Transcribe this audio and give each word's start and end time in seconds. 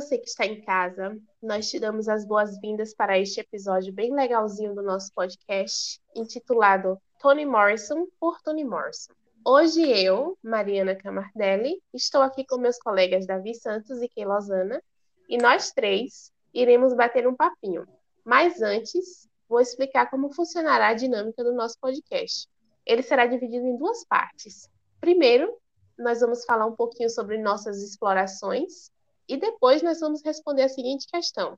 você 0.00 0.16
que 0.16 0.30
está 0.30 0.46
em 0.46 0.62
casa, 0.62 1.14
nós 1.42 1.68
te 1.68 1.78
damos 1.78 2.08
as 2.08 2.24
boas-vindas 2.24 2.94
para 2.94 3.18
este 3.18 3.40
episódio 3.40 3.92
bem 3.92 4.14
legalzinho 4.14 4.74
do 4.74 4.82
nosso 4.82 5.12
podcast, 5.12 6.00
intitulado 6.16 6.98
Toni 7.18 7.44
Morrison 7.44 8.06
por 8.18 8.40
Toni 8.40 8.64
Morrison. 8.64 9.12
Hoje 9.44 9.82
eu, 9.82 10.38
Mariana 10.42 10.96
Camardelli, 10.96 11.82
estou 11.92 12.22
aqui 12.22 12.46
com 12.46 12.56
meus 12.56 12.78
colegas 12.78 13.26
Davi 13.26 13.54
Santos 13.54 14.00
e 14.00 14.08
Kei 14.08 14.24
Lozana, 14.24 14.82
e 15.28 15.36
nós 15.36 15.70
três 15.70 16.32
iremos 16.54 16.94
bater 16.94 17.26
um 17.26 17.36
papinho. 17.36 17.86
Mas 18.24 18.62
antes, 18.62 19.28
vou 19.46 19.60
explicar 19.60 20.08
como 20.08 20.32
funcionará 20.32 20.88
a 20.88 20.94
dinâmica 20.94 21.44
do 21.44 21.52
nosso 21.52 21.78
podcast. 21.78 22.48
Ele 22.86 23.02
será 23.02 23.26
dividido 23.26 23.66
em 23.66 23.76
duas 23.76 24.02
partes. 24.06 24.66
Primeiro, 24.98 25.54
nós 25.98 26.20
vamos 26.20 26.42
falar 26.46 26.64
um 26.64 26.74
pouquinho 26.74 27.10
sobre 27.10 27.36
nossas 27.36 27.82
explorações 27.82 28.90
e 29.30 29.36
depois 29.36 29.80
nós 29.80 30.00
vamos 30.00 30.22
responder 30.24 30.62
a 30.62 30.68
seguinte 30.68 31.06
questão: 31.06 31.56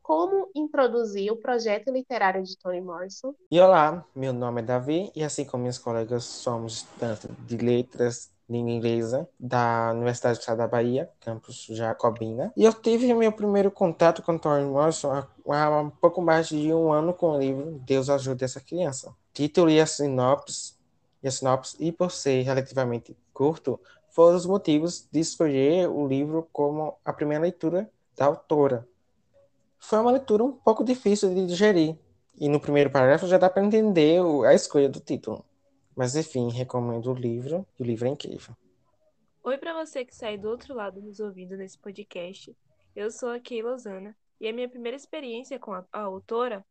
Como 0.00 0.48
introduzir 0.54 1.32
o 1.32 1.36
projeto 1.36 1.90
literário 1.90 2.44
de 2.44 2.56
Toni 2.56 2.80
Morrison? 2.80 3.34
E 3.50 3.60
olá, 3.60 4.06
meu 4.14 4.32
nome 4.32 4.62
é 4.62 4.64
Davi 4.64 5.10
e 5.14 5.24
assim 5.24 5.44
como 5.44 5.64
meus 5.64 5.78
colegas 5.78 6.22
somos 6.24 6.78
estudantes 6.78 7.28
de 7.46 7.56
letras 7.56 8.30
língua 8.48 8.70
inglesa 8.70 9.28
da 9.38 9.90
Universidade 9.92 10.38
do 10.38 10.40
Estado 10.40 10.58
da 10.58 10.66
Bahia, 10.66 11.10
campus 11.20 11.66
Jacobina. 11.68 12.50
E 12.56 12.64
eu 12.64 12.72
tive 12.72 13.12
meu 13.12 13.30
primeiro 13.30 13.70
contato 13.70 14.22
com 14.22 14.38
Toni 14.38 14.64
Morrison 14.64 15.22
há 15.46 15.80
um 15.80 15.90
pouco 15.90 16.22
mais 16.22 16.48
de 16.48 16.72
um 16.72 16.90
ano 16.90 17.12
com 17.12 17.32
o 17.32 17.38
livro 17.38 17.78
Deus 17.84 18.08
ajude 18.08 18.44
essa 18.44 18.60
criança. 18.60 19.14
Título 19.34 19.68
e 19.68 19.78
a 19.78 19.86
sinopse, 19.86 20.74
e 21.22 21.28
a 21.28 21.30
sinopse, 21.30 21.76
e 21.78 21.92
por 21.92 22.10
ser 22.10 22.42
relativamente 22.42 23.14
curto, 23.34 23.78
foram 24.18 24.36
os 24.36 24.46
motivos 24.46 25.08
de 25.12 25.20
escolher 25.20 25.88
o 25.88 26.04
livro 26.04 26.48
como 26.52 26.98
a 27.04 27.12
primeira 27.12 27.42
leitura 27.42 27.88
da 28.16 28.24
autora. 28.24 28.84
Foi 29.78 30.00
uma 30.00 30.10
leitura 30.10 30.42
um 30.42 30.50
pouco 30.50 30.82
difícil 30.82 31.32
de 31.32 31.46
digerir, 31.46 31.96
e 32.36 32.48
no 32.48 32.58
primeiro 32.58 32.90
parágrafo 32.90 33.28
já 33.28 33.38
dá 33.38 33.48
para 33.48 33.64
entender 33.64 34.20
a 34.44 34.52
escolha 34.52 34.88
do 34.88 34.98
título. 34.98 35.44
Mas 35.94 36.16
enfim, 36.16 36.50
recomendo 36.50 37.12
o 37.12 37.14
livro, 37.14 37.64
e 37.78 37.82
o 37.84 37.86
livro 37.86 38.08
é 38.08 38.10
incrível. 38.10 38.56
Oi 39.44 39.56
para 39.56 39.72
você 39.72 40.04
que 40.04 40.16
sai 40.16 40.36
do 40.36 40.48
outro 40.48 40.74
lado 40.74 41.00
nos 41.00 41.20
ouvindo 41.20 41.56
nesse 41.56 41.78
podcast. 41.78 42.56
Eu 42.96 43.12
sou 43.12 43.28
a 43.28 43.38
Kay 43.38 43.62
Lozana, 43.62 44.16
e 44.40 44.48
a 44.48 44.52
minha 44.52 44.68
primeira 44.68 44.96
experiência 44.96 45.60
com 45.60 45.72
a, 45.72 45.84
a 45.92 46.00
autora 46.00 46.66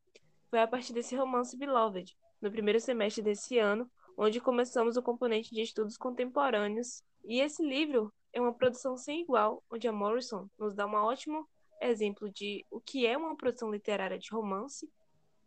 foi 0.50 0.60
a 0.60 0.68
partir 0.68 0.92
desse 0.92 1.16
romance 1.16 1.56
Beloved, 1.56 2.14
no 2.42 2.52
primeiro 2.52 2.82
semestre 2.82 3.24
desse 3.24 3.58
ano, 3.58 3.90
onde 4.18 4.42
começamos 4.42 4.98
o 4.98 5.04
componente 5.04 5.54
de 5.54 5.62
estudos 5.62 5.96
contemporâneos 5.96 7.04
e 7.24 7.40
esse 7.40 7.64
livro 7.64 8.12
é 8.34 8.42
uma 8.42 8.54
produção 8.54 8.98
sem 8.98 9.22
igual, 9.22 9.64
onde 9.70 9.88
a 9.88 9.92
Morrison 9.92 10.50
nos 10.58 10.74
dá 10.74 10.88
um 10.88 10.96
ótimo 10.96 11.48
exemplo 11.80 12.30
de 12.32 12.66
o 12.72 12.82
que 12.82 13.06
é 13.06 13.16
uma 13.16 13.38
produção 13.38 13.70
literária 13.72 14.18
de 14.18 14.32
romance 14.32 14.90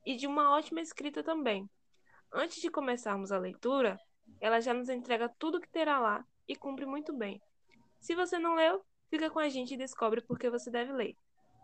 e 0.06 0.14
de 0.14 0.26
uma 0.26 0.56
ótima 0.56 0.80
escrita 0.80 1.22
também. 1.22 1.68
Antes 2.32 2.62
de 2.62 2.70
começarmos 2.70 3.32
a 3.32 3.38
leitura, 3.38 3.98
ela 4.40 4.60
já 4.60 4.72
nos 4.72 4.88
entrega 4.88 5.28
tudo 5.38 5.60
que 5.60 5.68
terá 5.68 5.98
lá 5.98 6.24
e 6.46 6.54
cumpre 6.54 6.86
muito 6.86 7.12
bem. 7.12 7.42
Se 7.98 8.14
você 8.14 8.38
não 8.38 8.54
leu, 8.54 8.84
fica 9.08 9.28
com 9.28 9.40
a 9.40 9.48
gente 9.48 9.74
e 9.74 9.76
descobre 9.76 10.20
por 10.20 10.38
que 10.38 10.48
você 10.48 10.70
deve 10.70 10.92
ler. 10.92 11.16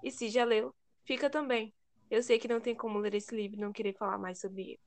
E 0.02 0.10
se 0.10 0.28
já 0.28 0.44
leu, 0.44 0.74
fica 1.04 1.30
também. 1.30 1.72
Eu 2.10 2.22
sei 2.22 2.38
que 2.38 2.48
não 2.48 2.60
tem 2.60 2.74
como 2.74 2.98
ler 2.98 3.14
esse 3.14 3.34
livro 3.34 3.56
e 3.56 3.60
não 3.60 3.72
querer 3.72 3.94
falar 3.94 4.18
mais 4.18 4.40
sobre 4.40 4.62
ele. 4.62 4.80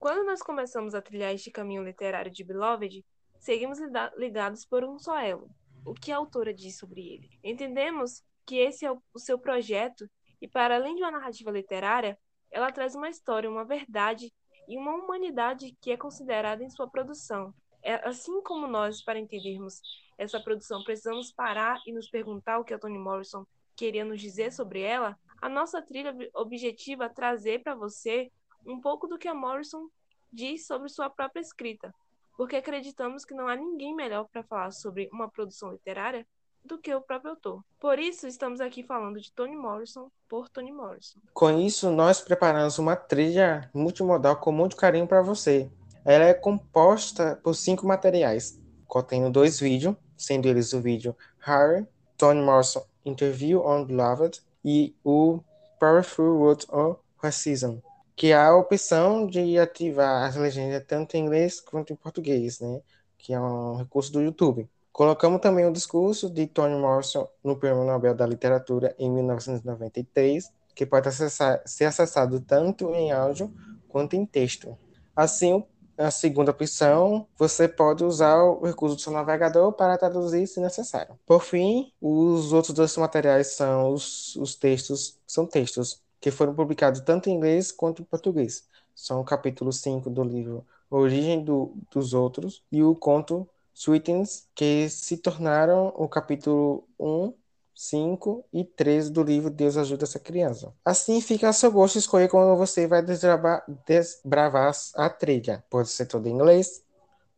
Quando 0.00 0.24
nós 0.24 0.42
começamos 0.42 0.94
a 0.94 1.02
trilhar 1.02 1.34
este 1.34 1.50
caminho 1.50 1.84
literário 1.84 2.32
de 2.32 2.42
Beloved, 2.42 3.04
seguimos 3.38 3.78
ligados 4.16 4.64
por 4.64 4.82
um 4.82 4.98
só 4.98 5.18
elo. 5.18 5.50
O 5.84 5.92
que 5.92 6.10
a 6.10 6.16
autora 6.16 6.54
diz 6.54 6.78
sobre 6.78 7.02
ele? 7.02 7.28
Entendemos 7.44 8.22
que 8.46 8.56
esse 8.56 8.86
é 8.86 8.90
o 8.90 9.18
seu 9.18 9.38
projeto 9.38 10.08
e, 10.40 10.48
para 10.48 10.76
além 10.76 10.94
de 10.94 11.02
uma 11.02 11.10
narrativa 11.10 11.50
literária, 11.50 12.18
ela 12.50 12.72
traz 12.72 12.94
uma 12.94 13.10
história, 13.10 13.50
uma 13.50 13.62
verdade 13.62 14.32
e 14.66 14.78
uma 14.78 14.94
humanidade 14.94 15.76
que 15.82 15.92
é 15.92 15.98
considerada 15.98 16.64
em 16.64 16.70
sua 16.70 16.88
produção. 16.88 17.52
É, 17.82 17.96
assim 18.08 18.40
como 18.40 18.66
nós, 18.66 19.04
para 19.04 19.18
entendermos 19.18 19.82
essa 20.16 20.40
produção, 20.40 20.82
precisamos 20.82 21.30
parar 21.30 21.78
e 21.86 21.92
nos 21.92 22.08
perguntar 22.08 22.58
o 22.58 22.64
que 22.64 22.72
a 22.72 22.78
Toni 22.78 22.98
Morrison 22.98 23.44
queria 23.76 24.06
nos 24.06 24.22
dizer 24.22 24.50
sobre 24.50 24.80
ela, 24.80 25.14
a 25.42 25.48
nossa 25.48 25.82
trilha 25.82 26.16
objetiva 26.32 27.04
é 27.04 27.08
trazer 27.10 27.62
para 27.62 27.74
você 27.74 28.30
um 28.66 28.80
pouco 28.80 29.06
do 29.06 29.18
que 29.18 29.28
a 29.28 29.34
Morrison 29.34 29.88
diz 30.32 30.66
sobre 30.66 30.88
sua 30.88 31.10
própria 31.10 31.40
escrita, 31.40 31.94
porque 32.36 32.56
acreditamos 32.56 33.24
que 33.24 33.34
não 33.34 33.48
há 33.48 33.56
ninguém 33.56 33.94
melhor 33.94 34.26
para 34.32 34.42
falar 34.42 34.70
sobre 34.70 35.08
uma 35.12 35.28
produção 35.28 35.72
literária 35.72 36.26
do 36.64 36.78
que 36.78 36.94
o 36.94 37.00
próprio 37.00 37.30
autor. 37.32 37.64
Por 37.78 37.98
isso, 37.98 38.26
estamos 38.26 38.60
aqui 38.60 38.82
falando 38.82 39.20
de 39.20 39.32
Toni 39.32 39.56
Morrison 39.56 40.10
por 40.28 40.48
Toni 40.48 40.70
Morrison. 40.70 41.18
Com 41.32 41.58
isso, 41.58 41.90
nós 41.90 42.20
preparamos 42.20 42.78
uma 42.78 42.94
trilha 42.94 43.70
multimodal 43.74 44.36
com 44.36 44.52
muito 44.52 44.76
carinho 44.76 45.06
para 45.06 45.22
você. 45.22 45.70
Ela 46.04 46.26
é 46.26 46.34
composta 46.34 47.40
por 47.42 47.54
cinco 47.54 47.86
materiais, 47.86 48.60
contendo 48.86 49.30
dois 49.30 49.58
vídeos, 49.58 49.96
sendo 50.16 50.48
eles 50.48 50.72
o 50.72 50.80
vídeo 50.80 51.16
Harry, 51.40 51.86
Toni 52.16 52.42
Morrison 52.42 52.84
Interview 53.04 53.64
on 53.64 53.84
Beloved 53.84 54.42
e 54.62 54.94
o 55.02 55.40
Powerful 55.78 56.38
Words 56.38 56.66
on 56.70 56.96
Racism 57.22 57.80
que 58.20 58.34
há 58.34 58.48
a 58.48 58.54
opção 58.54 59.26
de 59.26 59.58
ativar 59.58 60.28
as 60.28 60.36
legendas 60.36 60.84
tanto 60.86 61.16
em 61.16 61.20
inglês 61.20 61.58
quanto 61.58 61.90
em 61.90 61.96
português, 61.96 62.60
né? 62.60 62.82
Que 63.16 63.32
é 63.32 63.40
um 63.40 63.76
recurso 63.76 64.12
do 64.12 64.20
YouTube. 64.20 64.68
Colocamos 64.92 65.40
também 65.40 65.64
o 65.64 65.72
discurso 65.72 66.28
de 66.28 66.46
Toni 66.46 66.78
Morrison 66.78 67.26
no 67.42 67.56
Prêmio 67.56 67.82
Nobel 67.82 68.14
da 68.14 68.26
Literatura 68.26 68.94
em 68.98 69.10
1993, 69.10 70.52
que 70.74 70.84
pode 70.84 71.08
acessar, 71.08 71.62
ser 71.64 71.86
acessado 71.86 72.38
tanto 72.40 72.94
em 72.94 73.10
áudio 73.10 73.50
quanto 73.88 74.14
em 74.14 74.26
texto. 74.26 74.76
Assim, 75.16 75.64
a 75.96 76.10
segunda 76.10 76.50
opção, 76.50 77.26
você 77.38 77.66
pode 77.66 78.04
usar 78.04 78.36
o 78.42 78.66
recurso 78.66 78.96
do 78.96 79.00
seu 79.00 79.14
navegador 79.14 79.72
para 79.72 79.96
traduzir 79.96 80.46
se 80.46 80.60
necessário. 80.60 81.18
Por 81.24 81.42
fim, 81.42 81.90
os 81.98 82.52
outros 82.52 82.74
dois 82.74 82.94
materiais 82.98 83.46
são 83.54 83.94
os, 83.94 84.36
os 84.36 84.54
textos, 84.56 85.18
são 85.26 85.46
textos 85.46 86.02
que 86.20 86.30
foram 86.30 86.54
publicados 86.54 87.00
tanto 87.00 87.28
em 87.28 87.34
inglês 87.34 87.72
quanto 87.72 88.02
em 88.02 88.04
português. 88.04 88.68
São 88.94 89.20
o 89.20 89.24
capítulo 89.24 89.72
5 89.72 90.10
do 90.10 90.22
livro 90.22 90.66
Origem 90.90 91.42
do, 91.42 91.72
dos 91.90 92.12
Outros 92.12 92.62
e 92.70 92.82
o 92.82 92.94
conto 92.94 93.48
Sweetens, 93.74 94.46
que 94.54 94.88
se 94.90 95.16
tornaram 95.16 95.92
o 95.96 96.08
capítulo 96.08 96.86
1, 96.98 97.32
5 97.74 98.44
e 98.52 98.62
13 98.62 99.10
do 99.10 99.22
livro 99.22 99.48
Deus 99.48 99.76
Ajuda 99.76 100.04
Essa 100.04 100.18
Criança. 100.18 100.74
Assim 100.84 101.20
fica 101.20 101.48
a 101.48 101.52
seu 101.52 101.72
gosto 101.72 101.96
escolher 101.96 102.28
como 102.28 102.56
você 102.56 102.86
vai 102.86 103.02
desbravar, 103.02 103.64
desbravar 103.86 104.74
a 104.96 105.08
trilha. 105.08 105.64
Pode 105.70 105.88
ser 105.88 106.04
toda 106.04 106.28
em 106.28 106.32
inglês 106.32 106.84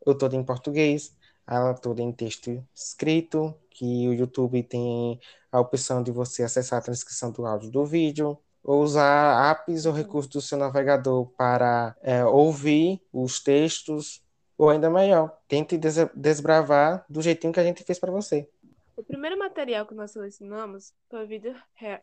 ou 0.04 0.16
toda 0.16 0.34
em 0.34 0.42
português, 0.42 1.14
ela 1.46 1.74
toda 1.74 2.02
em 2.02 2.10
texto 2.10 2.64
escrito, 2.74 3.54
que 3.70 4.08
o 4.08 4.14
YouTube 4.14 4.62
tem 4.64 5.20
a 5.50 5.60
opção 5.60 6.02
de 6.02 6.10
você 6.10 6.42
acessar 6.42 6.80
a 6.80 6.82
transcrição 6.82 7.30
do 7.30 7.46
áudio 7.46 7.70
do 7.70 7.86
vídeo, 7.86 8.36
ou 8.62 8.82
usar 8.82 9.50
apps 9.50 9.86
ou 9.86 9.92
recursos 9.92 10.30
do 10.30 10.40
seu 10.40 10.56
navegador 10.56 11.26
para 11.36 11.96
é, 12.02 12.24
ouvir 12.24 13.00
os 13.12 13.40
textos, 13.40 14.22
ou 14.56 14.70
ainda 14.70 14.88
melhor, 14.88 15.36
tente 15.48 15.76
des 15.76 15.96
desbravar 16.14 17.04
do 17.08 17.20
jeitinho 17.20 17.52
que 17.52 17.60
a 17.60 17.64
gente 17.64 17.82
fez 17.82 17.98
para 17.98 18.12
você. 18.12 18.48
O 18.96 19.02
primeiro 19.02 19.38
material 19.38 19.86
que 19.86 19.94
nós 19.94 20.12
selecionamos 20.12 20.92
foi 21.10 21.24
o 21.24 21.26
vídeo 21.26 21.54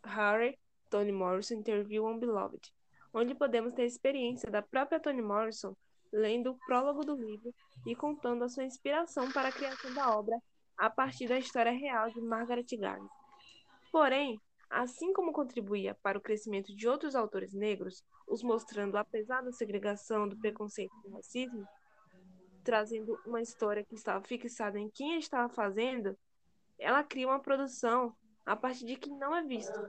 Harry 0.04 0.58
Toni 0.90 1.12
Morrison 1.12 1.56
Interview 1.56 2.06
on 2.06 2.20
Beloved, 2.20 2.74
onde 3.14 3.36
podemos 3.36 3.74
ter 3.74 3.84
a 3.84 3.86
experiência 3.86 4.52
da 4.52 4.62
própria 4.62 5.00
Toni 5.00 5.22
Morrison 5.22 5.76
lendo 6.12 6.52
o 6.52 6.58
prólogo 6.66 7.06
do 7.06 7.16
livro 7.16 7.54
e 7.86 7.96
contando 7.96 8.44
a 8.44 8.50
sua 8.50 8.64
inspiração 8.64 9.32
para 9.32 9.50
a 9.50 9.52
criação 9.52 9.94
da 9.94 10.18
obra 10.18 10.36
a 10.78 10.90
partir 10.90 11.28
da 11.28 11.38
história 11.38 11.72
real 11.72 12.10
de 12.10 12.20
Margaret 12.22 12.66
Garner. 12.78 13.10
Porém, 13.92 14.40
assim 14.70 15.12
como 15.14 15.34
contribuía 15.34 15.96
para 15.96 16.18
o 16.18 16.22
crescimento 16.22 16.76
de 16.76 16.88
outros 16.88 17.16
autores 17.16 17.54
negros, 17.54 18.04
os 18.28 18.44
mostrando 18.44 18.98
apesar 18.98 19.42
da 19.42 19.52
segregação, 19.52 20.28
do 20.28 20.38
preconceito 20.38 20.94
e 20.98 21.10
do 21.10 21.16
racismo, 21.16 21.68
trazendo 22.64 23.20
uma 23.26 23.42
história 23.42 23.84
que 23.84 23.96
estava 23.96 24.24
fixada 24.24 24.80
em 24.80 24.90
quem 24.90 25.18
estava 25.18 25.50
fazendo, 25.50 26.18
ela 26.78 27.04
cria 27.04 27.28
uma 27.28 27.40
produção 27.40 28.16
a 28.46 28.56
partir 28.56 28.86
de 28.86 28.96
quem 28.96 29.18
não 29.18 29.36
é 29.36 29.44
visto. 29.44 29.80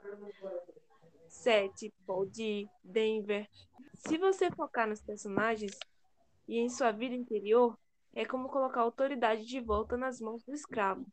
Seth, 1.28 1.92
Paul 2.06 2.26
D, 2.26 2.68
Denver. 2.82 3.48
Se 3.94 4.18
você 4.18 4.50
focar 4.50 4.88
nos 4.88 5.00
personagens 5.00 5.78
e 6.48 6.58
em 6.58 6.68
sua 6.68 6.90
vida 6.90 7.14
interior, 7.14 7.78
é 8.12 8.24
como 8.24 8.48
colocar 8.48 8.80
a 8.80 8.84
autoridade 8.84 9.44
de 9.44 9.60
volta 9.60 9.96
nas 9.96 10.20
mãos 10.20 10.42
do 10.42 10.52
escravo. 10.52 11.06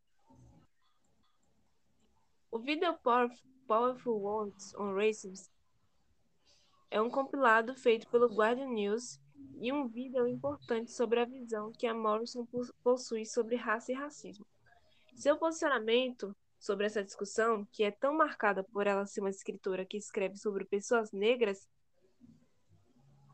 O 2.49 2.59
Video 2.59 2.97
Powerful 3.67 4.21
Words 4.21 4.73
on 4.75 4.95
Racism 4.95 5.51
é 6.89 7.01
um 7.01 7.09
compilado 7.09 7.75
feito 7.75 8.07
pelo 8.09 8.33
Guardian 8.33 8.69
News 8.69 9.19
e 9.59 9.73
um 9.73 9.89
vídeo 9.89 10.25
importante 10.25 10.91
sobre 10.91 11.19
a 11.19 11.25
visão 11.25 11.71
que 11.73 11.85
a 11.85 11.93
Morrison 11.93 12.47
possui 12.81 13.25
sobre 13.25 13.57
raça 13.57 13.91
e 13.91 13.95
racismo. 13.95 14.45
Seu 15.15 15.37
posicionamento 15.37 16.33
sobre 16.57 16.85
essa 16.85 17.03
discussão, 17.03 17.67
que 17.71 17.83
é 17.83 17.91
tão 17.91 18.15
marcada 18.15 18.63
por 18.63 18.87
ela 18.87 19.05
ser 19.05 19.19
uma 19.19 19.29
escritora 19.29 19.85
que 19.85 19.97
escreve 19.97 20.37
sobre 20.37 20.63
pessoas 20.63 21.11
negras, 21.11 21.67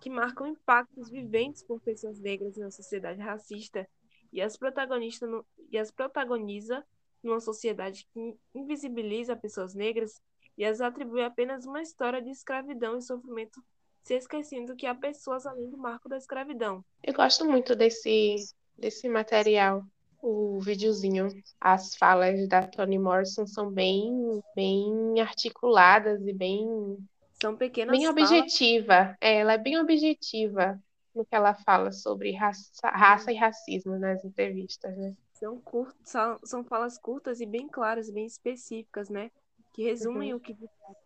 que 0.02 0.10
marcam 0.10 0.48
impactos 0.48 1.12
viventes 1.12 1.62
por 1.64 1.80
pessoas 1.80 2.20
negras 2.20 2.58
na 2.58 2.72
sociedade 2.72 3.22
racista 3.22 3.88
e 4.32 4.42
as 4.42 4.58
protagonistas 4.58 5.30
no, 5.30 5.46
e 5.70 5.78
as 5.78 5.92
protagoniza 5.92 6.84
numa 7.24 7.40
sociedade 7.40 8.08
que 8.14 8.36
invisibiliza 8.54 9.36
pessoas 9.36 9.74
negras 9.74 10.22
e 10.58 10.66
as 10.66 10.82
atribui 10.82 11.24
apenas 11.24 11.66
uma 11.66 11.82
história 11.82 12.22
de 12.22 12.30
escravidão 12.30 12.98
e 12.98 13.02
sofrimento, 13.02 13.64
se 14.04 14.16
esquecendo 14.16 14.76
que 14.76 14.86
há 14.86 14.94
pessoas 14.94 15.46
além 15.46 15.70
do 15.70 15.78
marco 15.78 16.10
da 16.10 16.18
escravidão. 16.18 16.84
Eu 17.04 17.14
gosto 17.14 17.46
muito 17.46 17.76
desse 17.76 18.36
desse 18.78 19.08
material, 19.08 19.86
o 20.22 20.60
videozinho. 20.60 21.30
As 21.60 21.96
falas 21.96 22.48
da 22.48 22.68
Toni 22.68 23.00
Morrison 23.00 23.46
são 23.46 23.72
bem 23.72 24.42
bem 24.56 25.22
articuladas 25.22 26.22
e 26.26 26.34
bem 26.34 26.98
são 27.42 27.56
pequenas 27.56 27.98
bem 27.98 28.08
objetiva. 28.08 29.16
É, 29.20 29.40
ela 29.40 29.54
é 29.54 29.58
bem 29.58 29.78
objetiva 29.78 30.80
no 31.14 31.26
que 31.26 31.36
ela 31.36 31.54
fala 31.54 31.92
sobre 31.92 32.32
raça, 32.32 32.90
raça 32.90 33.32
e 33.32 33.36
racismo 33.36 33.98
nas 34.00 34.24
entrevistas, 34.24 34.98
né? 34.98 35.14
São, 35.44 35.60
curtas, 35.60 36.10
são, 36.10 36.40
são 36.46 36.64
falas 36.64 36.98
curtas 36.98 37.42
e 37.42 37.46
bem 37.46 37.68
claras, 37.68 38.10
bem 38.10 38.26
específicas, 38.26 39.10
né? 39.10 39.30
Que 39.74 39.84
resumem 39.84 40.32
uhum. 40.32 40.38
o 40.38 40.42
que 40.42 40.56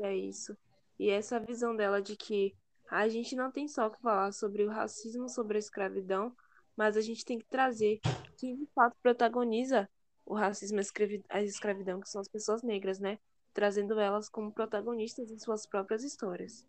é 0.02 0.16
isso. 0.16 0.56
E 1.00 1.10
essa 1.10 1.40
visão 1.40 1.76
dela 1.76 2.00
de 2.00 2.16
que 2.16 2.56
a 2.88 3.08
gente 3.08 3.36
não 3.36 3.52
tem 3.52 3.68
só 3.68 3.90
que 3.90 4.00
falar 4.00 4.32
sobre 4.32 4.64
o 4.64 4.70
racismo, 4.70 5.28
sobre 5.28 5.58
a 5.58 5.60
escravidão, 5.60 6.36
mas 6.76 6.96
a 6.96 7.02
gente 7.02 7.26
tem 7.26 7.40
que 7.40 7.48
trazer 7.48 8.00
quem 8.38 8.56
de 8.56 8.68
fato 8.76 8.96
protagoniza 9.02 9.90
o 10.24 10.36
racismo 10.36 10.80
e 10.80 11.24
a 11.30 11.42
escravidão, 11.42 12.00
que 12.00 12.10
são 12.10 12.22
as 12.22 12.28
pessoas 12.28 12.62
negras, 12.62 13.00
né? 13.00 13.18
trazendo 13.58 14.00
elas 14.00 14.30
como 14.30 14.52
protagonistas 14.52 15.32
em 15.32 15.40
suas 15.40 15.66
próprias 15.66 16.04
histórias. 16.04 16.64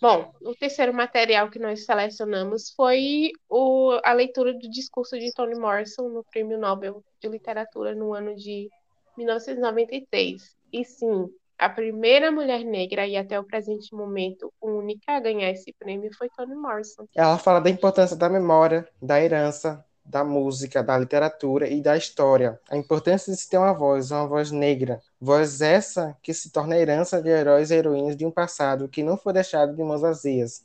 Bom, 0.00 0.32
o 0.42 0.54
terceiro 0.54 0.94
material 0.94 1.50
que 1.50 1.58
nós 1.58 1.84
selecionamos 1.84 2.70
foi 2.70 3.32
o, 3.48 3.98
a 4.04 4.12
leitura 4.12 4.52
do 4.52 4.70
discurso 4.70 5.18
de 5.18 5.32
Toni 5.32 5.58
Morrison 5.58 6.08
no 6.08 6.22
Prêmio 6.22 6.56
Nobel 6.56 7.02
de 7.20 7.28
Literatura 7.28 7.94
no 7.94 8.14
ano 8.14 8.36
de 8.36 8.68
1993. 9.16 10.56
E 10.72 10.84
sim, 10.84 11.28
a 11.58 11.68
primeira 11.68 12.30
mulher 12.30 12.64
negra 12.64 13.08
e 13.08 13.16
até 13.16 13.40
o 13.40 13.44
presente 13.44 13.92
momento 13.92 14.52
única 14.62 15.16
a 15.16 15.20
ganhar 15.20 15.50
esse 15.50 15.72
prêmio 15.72 16.14
foi 16.16 16.28
Toni 16.28 16.54
Morrison. 16.54 17.04
Ela 17.16 17.36
fala 17.36 17.60
da 17.60 17.68
importância 17.68 18.16
da 18.16 18.28
memória, 18.28 18.88
da 19.02 19.20
herança, 19.20 19.84
da 20.08 20.24
música, 20.24 20.82
da 20.82 20.96
literatura 20.96 21.68
e 21.68 21.82
da 21.82 21.96
história. 21.96 22.58
A 22.70 22.76
importância 22.76 23.30
de 23.30 23.38
se 23.38 23.48
ter 23.48 23.58
uma 23.58 23.74
voz, 23.74 24.10
uma 24.10 24.26
voz 24.26 24.50
negra. 24.50 25.02
Voz 25.20 25.60
essa 25.60 26.16
que 26.22 26.32
se 26.32 26.50
torna 26.50 26.78
herança 26.78 27.20
de 27.20 27.28
heróis 27.28 27.70
e 27.70 27.74
heroínas 27.74 28.16
de 28.16 28.24
um 28.24 28.30
passado 28.30 28.88
que 28.88 29.02
não 29.02 29.18
foi 29.18 29.34
deixado 29.34 29.76
de 29.76 29.82
mãos 29.82 30.00
vazias. 30.00 30.64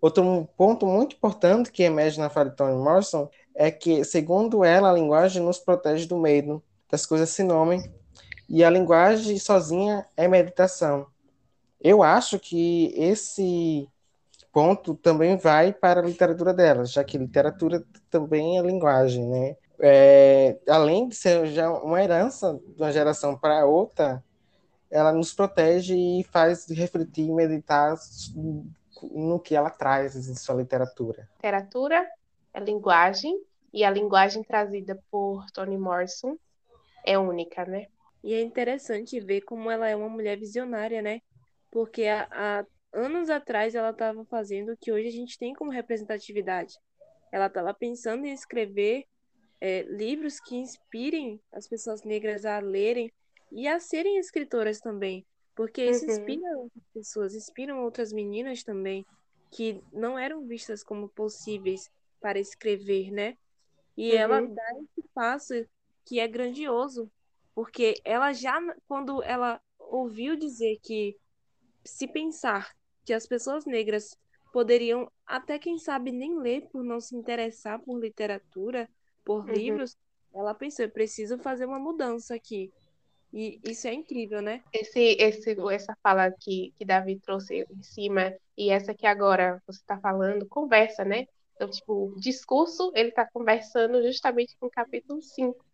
Outro 0.00 0.48
ponto 0.56 0.86
muito 0.86 1.14
importante 1.14 1.70
que 1.70 1.82
emerge 1.82 2.18
na 2.18 2.30
fala 2.30 2.48
de 2.48 2.56
Toni 2.56 2.82
Morrison 2.82 3.28
é 3.54 3.70
que, 3.70 4.02
segundo 4.02 4.64
ela, 4.64 4.90
a 4.90 4.94
linguagem 4.94 5.42
nos 5.42 5.58
protege 5.58 6.06
do 6.06 6.16
medo, 6.16 6.62
das 6.90 7.04
coisas 7.04 7.28
sem 7.28 7.44
nome, 7.44 7.92
e 8.48 8.64
a 8.64 8.70
linguagem 8.70 9.38
sozinha 9.38 10.06
é 10.16 10.26
meditação. 10.26 11.06
Eu 11.78 12.02
acho 12.02 12.38
que 12.38 12.94
esse 12.96 13.86
ponto 14.52 14.94
também 14.94 15.36
vai 15.36 15.72
para 15.72 16.00
a 16.00 16.04
literatura 16.04 16.52
dela, 16.52 16.84
já 16.84 17.04
que 17.04 17.18
literatura 17.18 17.84
também 18.08 18.58
é 18.58 18.62
linguagem, 18.62 19.26
né? 19.26 19.56
É, 19.78 20.58
além 20.68 21.08
de 21.08 21.14
ser 21.14 21.46
já 21.46 21.70
uma 21.70 22.02
herança 22.02 22.60
de 22.66 22.82
uma 22.82 22.92
geração 22.92 23.36
para 23.36 23.64
outra, 23.64 24.22
ela 24.90 25.12
nos 25.12 25.32
protege 25.32 25.94
e 25.94 26.24
faz 26.24 26.68
refletir 26.68 27.26
e 27.26 27.32
meditar 27.32 27.96
no 29.02 29.38
que 29.38 29.54
ela 29.54 29.70
traz 29.70 30.16
em 30.16 30.34
sua 30.34 30.56
literatura. 30.56 31.28
Literatura 31.36 32.06
é 32.52 32.60
linguagem, 32.60 33.40
e 33.72 33.84
a 33.84 33.90
linguagem 33.90 34.42
trazida 34.42 35.00
por 35.10 35.46
Toni 35.52 35.78
Morrison 35.78 36.36
é 37.04 37.16
única, 37.16 37.64
né? 37.64 37.86
E 38.22 38.34
é 38.34 38.42
interessante 38.42 39.18
ver 39.20 39.42
como 39.42 39.70
ela 39.70 39.88
é 39.88 39.96
uma 39.96 40.08
mulher 40.08 40.38
visionária, 40.38 41.00
né? 41.00 41.20
Porque 41.70 42.04
a, 42.04 42.28
a 42.30 42.66
anos 42.92 43.30
atrás 43.30 43.74
ela 43.74 43.90
estava 43.90 44.24
fazendo 44.24 44.72
o 44.72 44.76
que 44.76 44.92
hoje 44.92 45.08
a 45.08 45.12
gente 45.12 45.38
tem 45.38 45.54
como 45.54 45.70
representatividade. 45.70 46.74
Ela 47.32 47.46
estava 47.46 47.72
pensando 47.72 48.26
em 48.26 48.32
escrever 48.32 49.06
é, 49.60 49.82
livros 49.82 50.40
que 50.40 50.56
inspirem 50.56 51.40
as 51.52 51.68
pessoas 51.68 52.02
negras 52.02 52.44
a 52.44 52.58
lerem 52.58 53.12
e 53.52 53.68
a 53.68 53.78
serem 53.78 54.18
escritoras 54.18 54.80
também, 54.80 55.26
porque 55.54 55.84
isso 55.84 56.06
uhum. 56.06 56.12
inspira 56.12 56.58
outras 56.58 56.84
pessoas, 56.94 57.34
inspiram 57.34 57.82
outras 57.82 58.12
meninas 58.12 58.62
também 58.62 59.04
que 59.50 59.82
não 59.92 60.18
eram 60.18 60.46
vistas 60.46 60.82
como 60.84 61.08
possíveis 61.08 61.90
para 62.20 62.38
escrever, 62.38 63.10
né? 63.10 63.36
E 63.96 64.12
uhum. 64.12 64.18
ela 64.18 64.40
dá 64.42 64.70
esse 64.82 65.08
passo 65.12 65.54
que 66.04 66.20
é 66.20 66.28
grandioso, 66.28 67.10
porque 67.54 68.00
ela 68.04 68.32
já 68.32 68.58
quando 68.86 69.22
ela 69.22 69.60
ouviu 69.78 70.36
dizer 70.36 70.78
que 70.82 71.16
se 71.84 72.06
pensar 72.06 72.72
que 73.04 73.12
as 73.12 73.26
pessoas 73.26 73.64
negras 73.64 74.16
poderiam 74.52 75.10
até 75.26 75.58
quem 75.58 75.78
sabe 75.78 76.10
nem 76.10 76.38
ler 76.38 76.68
por 76.72 76.82
não 76.82 77.00
se 77.00 77.16
interessar 77.16 77.80
por 77.80 77.98
literatura, 77.98 78.88
por 79.24 79.44
uhum. 79.44 79.52
livros, 79.52 79.96
ela 80.34 80.54
pensou, 80.54 80.84
eu 80.84 80.90
preciso 80.90 81.38
fazer 81.38 81.66
uma 81.66 81.78
mudança 81.78 82.34
aqui. 82.34 82.72
E 83.32 83.60
isso 83.64 83.86
é 83.86 83.94
incrível, 83.94 84.42
né? 84.42 84.62
Esse, 84.72 85.16
esse, 85.18 85.56
essa 85.72 85.96
fala 86.02 86.32
que, 86.32 86.74
que 86.76 86.84
Davi 86.84 87.18
trouxe 87.20 87.64
em 87.70 87.82
cima 87.82 88.34
e 88.56 88.70
essa 88.70 88.92
que 88.92 89.06
agora 89.06 89.62
você 89.66 89.78
está 89.78 89.98
falando, 89.98 90.46
conversa, 90.46 91.04
né? 91.04 91.26
Então, 91.54 91.70
tipo, 91.70 92.12
o 92.16 92.20
discurso, 92.20 92.90
ele 92.94 93.10
está 93.10 93.28
conversando 93.30 94.02
justamente 94.02 94.56
com 94.58 94.66
o 94.66 94.70
capítulo 94.70 95.22
5, 95.22 95.64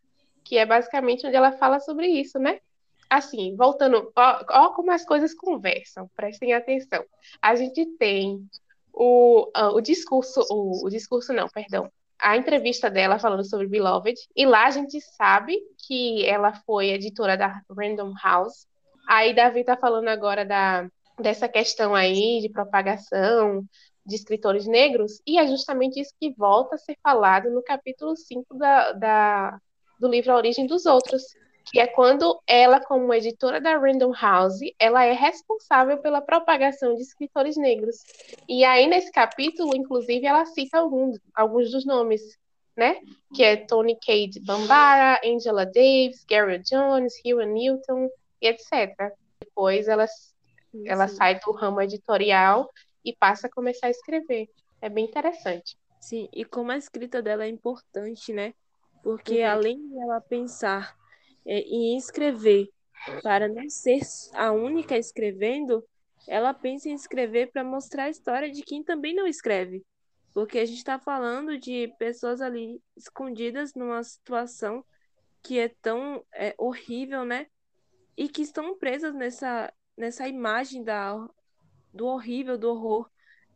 que 0.44 0.58
é 0.58 0.66
basicamente 0.66 1.26
onde 1.26 1.36
ela 1.36 1.52
fala 1.52 1.80
sobre 1.80 2.08
isso, 2.08 2.38
né? 2.38 2.60
Assim, 3.08 3.54
voltando, 3.56 4.12
ó, 4.14 4.44
ó, 4.50 4.68
como 4.70 4.90
as 4.90 5.04
coisas 5.04 5.34
conversam, 5.34 6.10
prestem 6.14 6.52
atenção. 6.52 7.04
A 7.40 7.54
gente 7.54 7.86
tem 7.98 8.46
o, 8.92 9.50
o 9.74 9.80
discurso, 9.80 10.40
o, 10.50 10.86
o 10.86 10.90
discurso 10.90 11.32
não, 11.32 11.48
perdão, 11.48 11.90
a 12.18 12.36
entrevista 12.36 12.90
dela 12.90 13.18
falando 13.18 13.44
sobre 13.44 13.66
Beloved, 13.66 14.18
e 14.34 14.46
lá 14.46 14.66
a 14.66 14.70
gente 14.70 15.00
sabe 15.00 15.58
que 15.86 16.24
ela 16.24 16.52
foi 16.64 16.88
editora 16.88 17.36
da 17.36 17.60
Random 17.70 18.14
House. 18.22 18.66
Aí 19.08 19.34
Davi 19.34 19.64
tá 19.64 19.76
falando 19.76 20.08
agora 20.08 20.44
da, 20.44 20.88
dessa 21.20 21.48
questão 21.48 21.94
aí 21.94 22.40
de 22.40 22.48
propagação 22.48 23.64
de 24.04 24.14
escritores 24.14 24.66
negros, 24.66 25.20
e 25.26 25.38
é 25.38 25.46
justamente 25.46 26.00
isso 26.00 26.14
que 26.18 26.32
volta 26.32 26.76
a 26.76 26.78
ser 26.78 26.96
falado 27.02 27.50
no 27.50 27.62
capítulo 27.62 28.16
5 28.16 28.56
da, 28.56 28.92
da, 28.92 29.58
do 29.98 30.08
livro 30.08 30.32
A 30.32 30.36
Origem 30.36 30.66
dos 30.66 30.86
Outros, 30.86 31.22
que 31.66 31.80
é 31.80 31.86
quando 31.86 32.40
ela, 32.46 32.80
como 32.80 33.12
editora 33.12 33.60
da 33.60 33.76
Random 33.76 34.12
House, 34.12 34.60
ela 34.78 35.04
é 35.04 35.12
responsável 35.12 35.98
pela 35.98 36.20
propagação 36.20 36.94
de 36.94 37.02
escritores 37.02 37.56
negros. 37.56 37.96
E 38.48 38.64
aí, 38.64 38.86
nesse 38.86 39.10
capítulo, 39.10 39.74
inclusive, 39.74 40.24
ela 40.24 40.44
cita 40.46 40.78
alguns, 40.78 41.18
alguns 41.34 41.72
dos 41.72 41.84
nomes, 41.84 42.22
né? 42.76 43.00
Que 43.34 43.42
é 43.42 43.56
Tony 43.56 43.98
Cade 43.98 44.40
Bambara, 44.40 45.20
Angela 45.24 45.66
Davis, 45.66 46.24
Gary 46.30 46.60
Jones, 46.60 47.14
Hugh 47.24 47.44
Newton, 47.44 48.08
e 48.40 48.46
etc. 48.46 49.12
Depois 49.40 49.88
ela, 49.88 50.06
ela 50.84 51.08
sai 51.08 51.40
do 51.40 51.50
ramo 51.50 51.80
editorial 51.80 52.70
e 53.04 53.12
passa 53.12 53.48
a 53.48 53.50
começar 53.50 53.88
a 53.88 53.90
escrever. 53.90 54.48
É 54.80 54.88
bem 54.88 55.04
interessante. 55.04 55.76
Sim, 56.00 56.28
e 56.32 56.44
como 56.44 56.70
a 56.70 56.76
escrita 56.76 57.20
dela 57.20 57.44
é 57.44 57.48
importante, 57.48 58.32
né? 58.32 58.54
Porque 59.02 59.42
uhum. 59.42 59.50
além 59.50 59.88
de 59.88 59.98
ela 59.98 60.20
pensar 60.20 60.94
em 61.46 61.96
escrever 61.96 62.68
para 63.22 63.48
não 63.48 63.68
ser 63.68 64.00
a 64.34 64.50
única 64.52 64.96
escrevendo, 64.96 65.84
ela 66.26 66.52
pensa 66.52 66.88
em 66.88 66.94
escrever 66.94 67.52
para 67.52 67.62
mostrar 67.62 68.04
a 68.04 68.10
história 68.10 68.50
de 68.50 68.62
quem 68.62 68.82
também 68.82 69.14
não 69.14 69.26
escreve. 69.26 69.84
Porque 70.34 70.58
a 70.58 70.64
gente 70.64 70.78
está 70.78 70.98
falando 70.98 71.58
de 71.58 71.92
pessoas 71.98 72.40
ali 72.40 72.82
escondidas 72.96 73.74
numa 73.74 74.02
situação 74.02 74.84
que 75.42 75.58
é 75.58 75.68
tão 75.80 76.24
é, 76.34 76.54
horrível, 76.58 77.24
né? 77.24 77.46
E 78.16 78.28
que 78.28 78.42
estão 78.42 78.76
presas 78.76 79.14
nessa, 79.14 79.72
nessa 79.96 80.28
imagem 80.28 80.82
da, 80.82 81.16
do 81.94 82.06
horrível, 82.06 82.58
do 82.58 82.70
horror, 82.70 83.08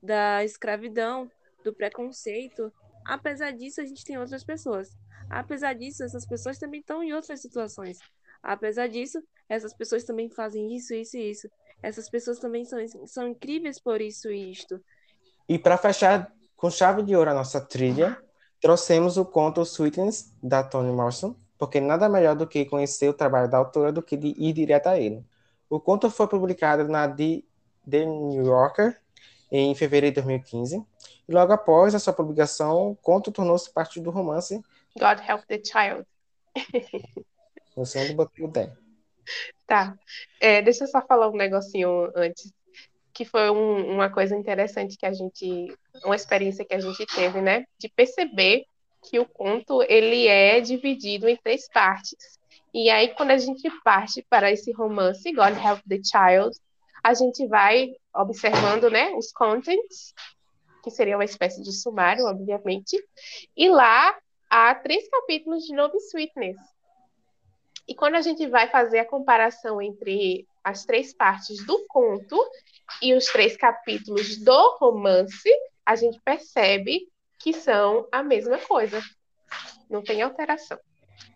da 0.03 0.45
escravidão, 0.45 1.31
do 1.65 1.75
preconceito. 1.75 2.73
Apesar 3.05 3.51
disso, 3.51 3.81
a 3.81 3.85
gente 3.85 4.05
tem 4.05 4.17
outras 4.19 4.45
pessoas 4.45 4.97
Apesar 5.31 5.75
disso, 5.75 6.03
essas 6.03 6.27
pessoas 6.27 6.59
também 6.59 6.81
estão 6.81 7.03
em 7.03 7.13
outras 7.13 7.41
situações. 7.41 7.99
Apesar 8.43 8.89
disso, 8.89 9.23
essas 9.49 9.73
pessoas 9.73 10.03
também 10.03 10.29
fazem 10.29 10.75
isso, 10.75 10.93
isso 10.93 11.17
e 11.17 11.31
isso. 11.31 11.49
Essas 11.83 12.11
pessoas 12.11 12.39
também 12.39 12.65
são, 12.65 12.79
são 13.07 13.29
incríveis 13.29 13.81
por 13.81 14.01
isso 14.01 14.29
e 14.29 14.51
isto. 14.51 14.81
E 15.49 15.59
para 15.59 15.79
fechar 15.79 16.33
com 16.57 16.71
chave 16.71 17.03
de 17.03 17.15
ouro 17.15 17.31
a 17.31 17.35
nossa 17.35 17.61
trilha, 17.61 18.21
trouxemos 18.61 19.17
o 19.17 19.25
conto 19.25 19.63
Sweetness, 19.63 20.35
da 20.43 20.63
Toni 20.63 20.93
Morrison, 20.93 21.35
porque 21.57 21.81
nada 21.81 22.09
melhor 22.09 22.35
do 22.35 22.47
que 22.47 22.65
conhecer 22.65 23.09
o 23.09 23.15
trabalho 23.15 23.49
da 23.49 23.59
autora 23.59 23.93
do 23.93 24.03
que 24.03 24.17
de 24.17 24.35
ir 24.37 24.53
direto 24.53 24.89
a 24.89 24.99
ele. 24.99 25.25
O 25.69 25.79
conto 25.79 26.11
foi 26.11 26.27
publicado 26.27 26.89
na 26.89 27.09
The, 27.09 27.45
The 27.89 28.05
New 28.05 28.45
Yorker 28.45 29.01
em 29.51 29.75
fevereiro 29.75 30.15
de 30.15 30.23
2015, 30.23 30.85
e 31.29 31.33
logo 31.33 31.53
após 31.53 31.95
a 31.95 31.99
sua 31.99 32.13
publicação, 32.13 32.91
o 32.91 32.97
conto 32.97 33.33
tornou-se 33.33 33.71
parte 33.73 34.01
do 34.01 34.11
romance 34.11 34.63
God 34.99 35.21
Help 35.27 35.45
the 35.47 35.61
Child. 35.63 36.07
No 37.77 37.87
som 37.87 38.07
do 38.07 38.15
Botei 38.15 38.45
Tá. 39.67 39.97
É, 40.41 40.61
deixa 40.61 40.85
eu 40.85 40.89
só 40.89 41.01
falar 41.01 41.29
um 41.29 41.37
negocinho 41.37 42.11
antes, 42.17 42.53
que 43.13 43.25
foi 43.25 43.51
um, 43.51 43.95
uma 43.95 44.11
coisa 44.11 44.37
interessante 44.37 44.97
que 44.97 45.07
a 45.07 45.13
gente, 45.13 45.75
uma 46.05 46.17
experiência 46.17 46.65
que 46.65 46.75
a 46.75 46.81
gente 46.81 47.07
teve, 47.07 47.41
né? 47.41 47.65
De 47.79 47.89
perceber 47.89 48.65
que 49.03 49.19
o 49.19 49.25
conto 49.25 49.83
ele 49.85 50.27
é 50.27 50.61
dividido 50.61 51.29
em 51.29 51.37
três 51.37 51.69
partes. 51.69 52.39
E 52.73 52.91
aí, 52.91 53.15
quando 53.15 53.31
a 53.31 53.39
gente 53.39 53.69
parte 53.83 54.25
para 54.29 54.51
esse 54.51 54.73
romance, 54.73 55.33
God 55.33 55.57
Help 55.57 55.81
the 55.89 56.01
Child, 56.03 56.57
a 57.03 57.15
gente 57.15 57.47
vai 57.47 57.93
observando 58.15 58.91
né, 58.91 59.11
os 59.15 59.33
contents, 59.33 60.15
que 60.83 60.91
seria 60.91 61.17
uma 61.17 61.25
espécie 61.25 61.63
de 61.63 61.73
sumário, 61.73 62.27
obviamente, 62.27 62.97
e 63.57 63.69
lá 63.69 64.15
há 64.51 64.75
três 64.75 65.09
capítulos 65.09 65.65
de 65.65 65.75
Love 65.75 65.97
Sweetness. 65.99 66.59
E 67.87 67.95
quando 67.95 68.17
a 68.17 68.21
gente 68.21 68.47
vai 68.49 68.69
fazer 68.69 68.99
a 68.99 69.09
comparação 69.09 69.81
entre 69.81 70.47
as 70.63 70.85
três 70.85 71.15
partes 71.15 71.65
do 71.65 71.87
conto 71.89 72.37
e 73.01 73.15
os 73.15 73.27
três 73.27 73.57
capítulos 73.57 74.37
do 74.37 74.77
romance, 74.79 75.49
a 75.87 75.97
gente 75.97 76.21
percebe 76.21 77.09
que 77.39 77.53
são 77.53 78.07
a 78.13 78.23
mesma 78.23 78.59
coisa. 78.59 79.01
Não 79.89 80.03
tem 80.03 80.21
alteração. 80.21 80.79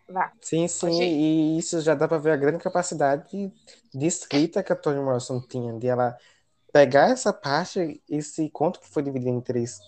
Vá. 0.09 0.31
Sim, 0.41 0.69
sim, 0.69 1.03
e 1.03 1.59
isso 1.59 1.81
já 1.81 1.95
dá 1.95 2.07
para 2.07 2.19
ver 2.19 2.33
a 2.33 2.37
grande 2.37 2.63
capacidade 2.63 3.51
de 3.93 4.07
escrita 4.07 4.63
que 4.63 4.73
a 4.73 4.77
Toni 4.77 5.01
Morrison 5.01 5.41
tinha, 5.41 5.73
de 5.79 5.87
ela 5.87 6.17
pegar 6.73 7.11
essa 7.11 7.33
parte, 7.33 8.03
esse 8.09 8.51
conto 8.51 8.81
que 8.81 8.89
foi 8.89 9.03
dividido 9.03 9.31
em 9.31 9.41
três 9.41 9.79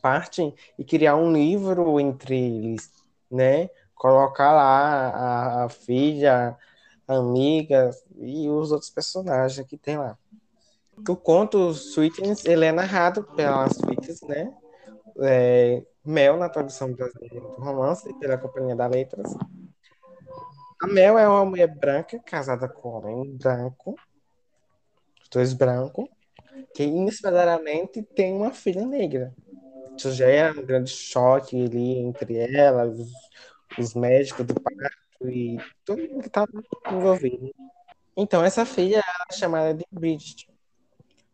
partes, 0.00 0.52
e 0.78 0.84
criar 0.84 1.16
um 1.16 1.32
livro 1.32 2.00
entre 2.00 2.36
eles, 2.36 2.90
né? 3.30 3.68
Colocar 3.94 4.52
lá 4.52 5.08
a, 5.08 5.64
a 5.64 5.68
filha, 5.68 6.56
a 7.06 7.16
amiga 7.16 7.90
e 8.16 8.48
os 8.48 8.72
outros 8.72 8.90
personagens 8.90 9.66
que 9.66 9.76
tem 9.76 9.98
lá. 9.98 10.16
O 11.08 11.16
conto 11.16 11.70
Sweetness, 11.70 12.44
ele 12.44 12.64
é 12.64 12.72
narrado 12.72 13.24
pelas 13.24 13.76
filhas, 13.78 14.20
né? 14.22 14.52
É, 15.22 15.82
Mel, 16.04 16.36
na 16.36 16.48
tradução 16.48 16.92
brasileira 16.92 17.40
do 17.40 17.62
romance, 17.62 18.12
pela 18.18 18.38
Companhia 18.38 18.74
da 18.74 18.86
Letras. 18.86 19.34
A 20.82 20.86
Mel 20.86 21.18
é 21.18 21.28
uma 21.28 21.44
mulher 21.44 21.68
branca, 21.68 22.18
casada 22.20 22.68
com 22.68 22.88
um 22.88 22.92
homem 22.92 23.36
branco, 23.36 23.94
dois 25.30 25.52
brancos, 25.52 26.08
que 26.74 26.84
inesperadamente 26.84 28.02
tem 28.02 28.32
uma 28.32 28.50
filha 28.50 28.86
negra. 28.86 29.34
Isso 30.00 30.12
já 30.12 30.26
é 30.30 30.50
um 30.50 30.64
grande 30.64 30.90
choque 30.90 31.62
ali 31.62 31.98
entre 31.98 32.38
elas, 32.38 32.98
os, 32.98 33.12
os 33.78 33.94
médicos 33.94 34.46
do 34.46 34.54
parto 34.54 35.28
e 35.28 35.58
todo 35.84 35.98
mundo 35.98 36.20
que 36.22 36.26
estava 36.26 36.50
envolvido. 36.90 37.54
Então, 38.16 38.42
essa 38.42 38.64
filha 38.64 39.04
é 39.30 39.34
chamada 39.34 39.74
de 39.74 39.84
Bridget. 39.92 40.48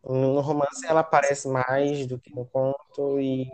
No 0.03 0.41
romance, 0.41 0.85
ela 0.85 0.99
aparece 0.99 1.47
mais 1.47 2.09
do 2.09 2.19
que 2.19 2.35
no 2.35 2.45
conto 2.45 3.21
e 3.21 3.49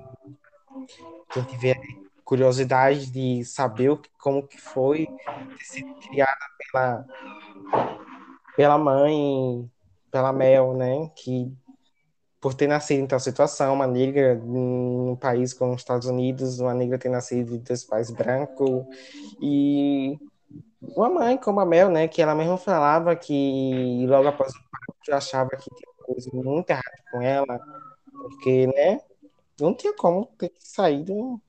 quem 1.31 1.45
tiver 1.45 1.79
curiosidade 2.25 3.11
de 3.11 3.45
saber 3.45 4.01
como 4.19 4.49
que 4.49 4.59
foi 4.59 5.07
ter 5.59 5.65
sido 5.65 5.95
criada 5.97 6.41
pela, 6.73 7.07
pela 8.57 8.79
mãe, 8.79 9.71
pela 10.11 10.33
Mel, 10.33 10.73
né? 10.75 11.11
Que 11.15 11.53
por 12.43 12.55
ter 12.55 12.67
nascido 12.67 12.99
em 12.99 13.07
tal 13.07 13.21
situação, 13.21 13.73
uma 13.73 13.87
negra 13.87 14.35
num 14.35 15.15
país 15.15 15.55
como 15.55 15.75
os 15.75 15.81
Estados 15.81 16.09
Unidos, 16.09 16.59
uma 16.59 16.75
negra 16.75 16.99
ter 16.99 17.09
nascido 17.09 17.53
de 17.53 17.59
dois 17.59 17.85
pais 17.85 18.11
brancos, 18.11 18.85
e 19.41 20.19
uma 20.83 21.09
mãe 21.09 21.39
como 21.39 21.61
a 21.61 21.65
Mel, 21.65 21.89
né, 21.89 22.09
que 22.09 22.21
ela 22.21 22.35
mesma 22.35 22.59
falava 22.59 23.15
que 23.15 24.05
logo 24.09 24.27
após 24.27 24.53
o 24.53 24.59
parto 24.59 24.97
já 25.07 25.19
achava 25.19 25.51
que 25.51 25.71
tinha 25.71 25.93
coisa 26.05 26.31
muito 26.35 26.69
errada 26.69 27.05
com 27.13 27.23
ela, 27.23 27.61
porque, 28.13 28.67
né, 28.67 29.01
não 29.61 29.73
tinha 29.73 29.95
como 29.95 30.27
ter 30.37 30.53
saído, 30.59 31.41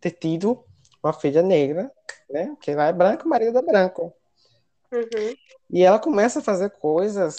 ter 0.00 0.10
tido 0.10 0.64
uma 1.00 1.12
filha 1.12 1.42
negra, 1.42 1.92
né? 2.28 2.46
Porque 2.56 2.72
ela 2.72 2.88
é 2.88 2.92
branca, 2.92 3.24
o 3.24 3.28
marido 3.28 3.56
é 3.56 3.62
branco. 3.62 4.12
Uhum. 4.90 5.34
E 5.70 5.84
ela 5.84 6.00
começa 6.00 6.40
a 6.40 6.42
fazer 6.42 6.70
coisas 6.70 7.36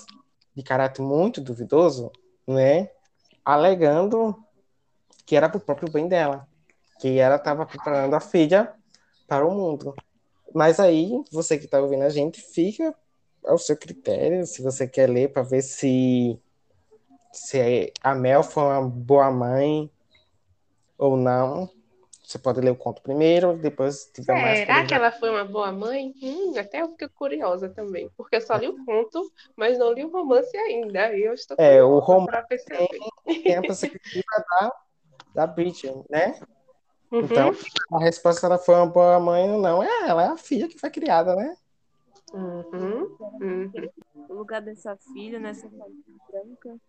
de 0.56 0.64
caráter 0.64 1.02
muito 1.02 1.42
duvidoso, 1.42 2.10
né? 2.48 2.90
Alegando 3.52 4.42
que 5.26 5.36
era 5.36 5.50
para 5.50 5.58
o 5.58 5.62
próprio 5.62 5.92
bem 5.92 6.08
dela, 6.08 6.48
que 7.00 7.20
ela 7.20 7.36
estava 7.36 7.66
preparando 7.66 8.14
a 8.16 8.20
filha 8.22 8.74
para 9.28 9.46
o 9.46 9.52
mundo. 9.52 9.94
Mas 10.54 10.80
aí, 10.80 11.22
você 11.32 11.58
que 11.58 11.66
está 11.66 11.82
ouvindo 11.82 12.04
a 12.04 12.10
gente, 12.10 12.42
fica 12.42 12.96
ao 13.46 13.58
seu 13.58 13.76
critério, 13.76 14.46
se 14.46 14.62
você 14.62 14.88
quer 14.88 15.10
ler 15.10 15.34
para 15.34 15.42
ver 15.42 15.62
se, 15.62 16.40
se 17.32 17.92
a 18.02 18.16
Mel 18.16 18.42
foi 18.42 18.64
uma 18.64 18.82
boa 18.82 19.30
mãe, 19.30 19.92
ou 20.98 21.18
não. 21.18 21.70
Você 22.32 22.40
pode 22.40 22.62
ler 22.62 22.70
o 22.70 22.78
conto 22.78 23.02
primeiro, 23.02 23.58
depois 23.58 24.06
tiver 24.06 24.34
Será 24.34 24.42
mais. 24.42 24.60
Será 24.60 24.86
que 24.86 24.94
ela 24.94 25.12
foi 25.12 25.30
uma 25.30 25.44
boa 25.44 25.70
mãe? 25.70 26.14
Hum, 26.24 26.54
até 26.58 26.82
eu 26.82 26.88
fiquei 26.92 27.10
curiosa 27.10 27.68
também, 27.68 28.10
porque 28.16 28.38
eu 28.38 28.42
só 28.42 28.56
li 28.56 28.70
o 28.70 28.86
conto, 28.86 29.30
mas 29.54 29.78
não 29.78 29.92
li 29.92 30.06
o 30.06 30.10
romance 30.10 30.56
ainda. 30.56 31.14
E 31.14 31.24
eu 31.24 31.34
estou 31.34 31.58
é, 31.60 31.84
o 31.84 32.00
romance 32.00 32.66
tem, 32.66 33.44
tem 33.44 33.56
a 33.58 33.62
perspectiva 33.62 34.24
da, 34.50 34.74
da 35.36 35.48
Bridget, 35.48 35.94
né? 36.10 36.40
Uhum. 37.12 37.20
Então, 37.20 37.52
a 37.92 38.00
resposta 38.00 38.40
se 38.40 38.46
ela 38.46 38.58
foi 38.58 38.76
uma 38.76 38.88
boa 38.88 39.20
mãe 39.20 39.52
ou 39.52 39.60
não, 39.60 39.84
é 39.84 40.08
ela, 40.08 40.24
é 40.24 40.28
a 40.28 40.38
filha 40.38 40.70
que 40.70 40.80
foi 40.80 40.90
criada, 40.90 41.36
né? 41.36 41.54
Uhum. 42.34 43.18
Uhum. 43.42 43.72
O 44.30 44.34
lugar 44.36 44.62
dessa 44.62 44.96
filha, 45.12 45.38
nessa 45.38 45.70
família 45.70 46.16
branca, 46.32 46.80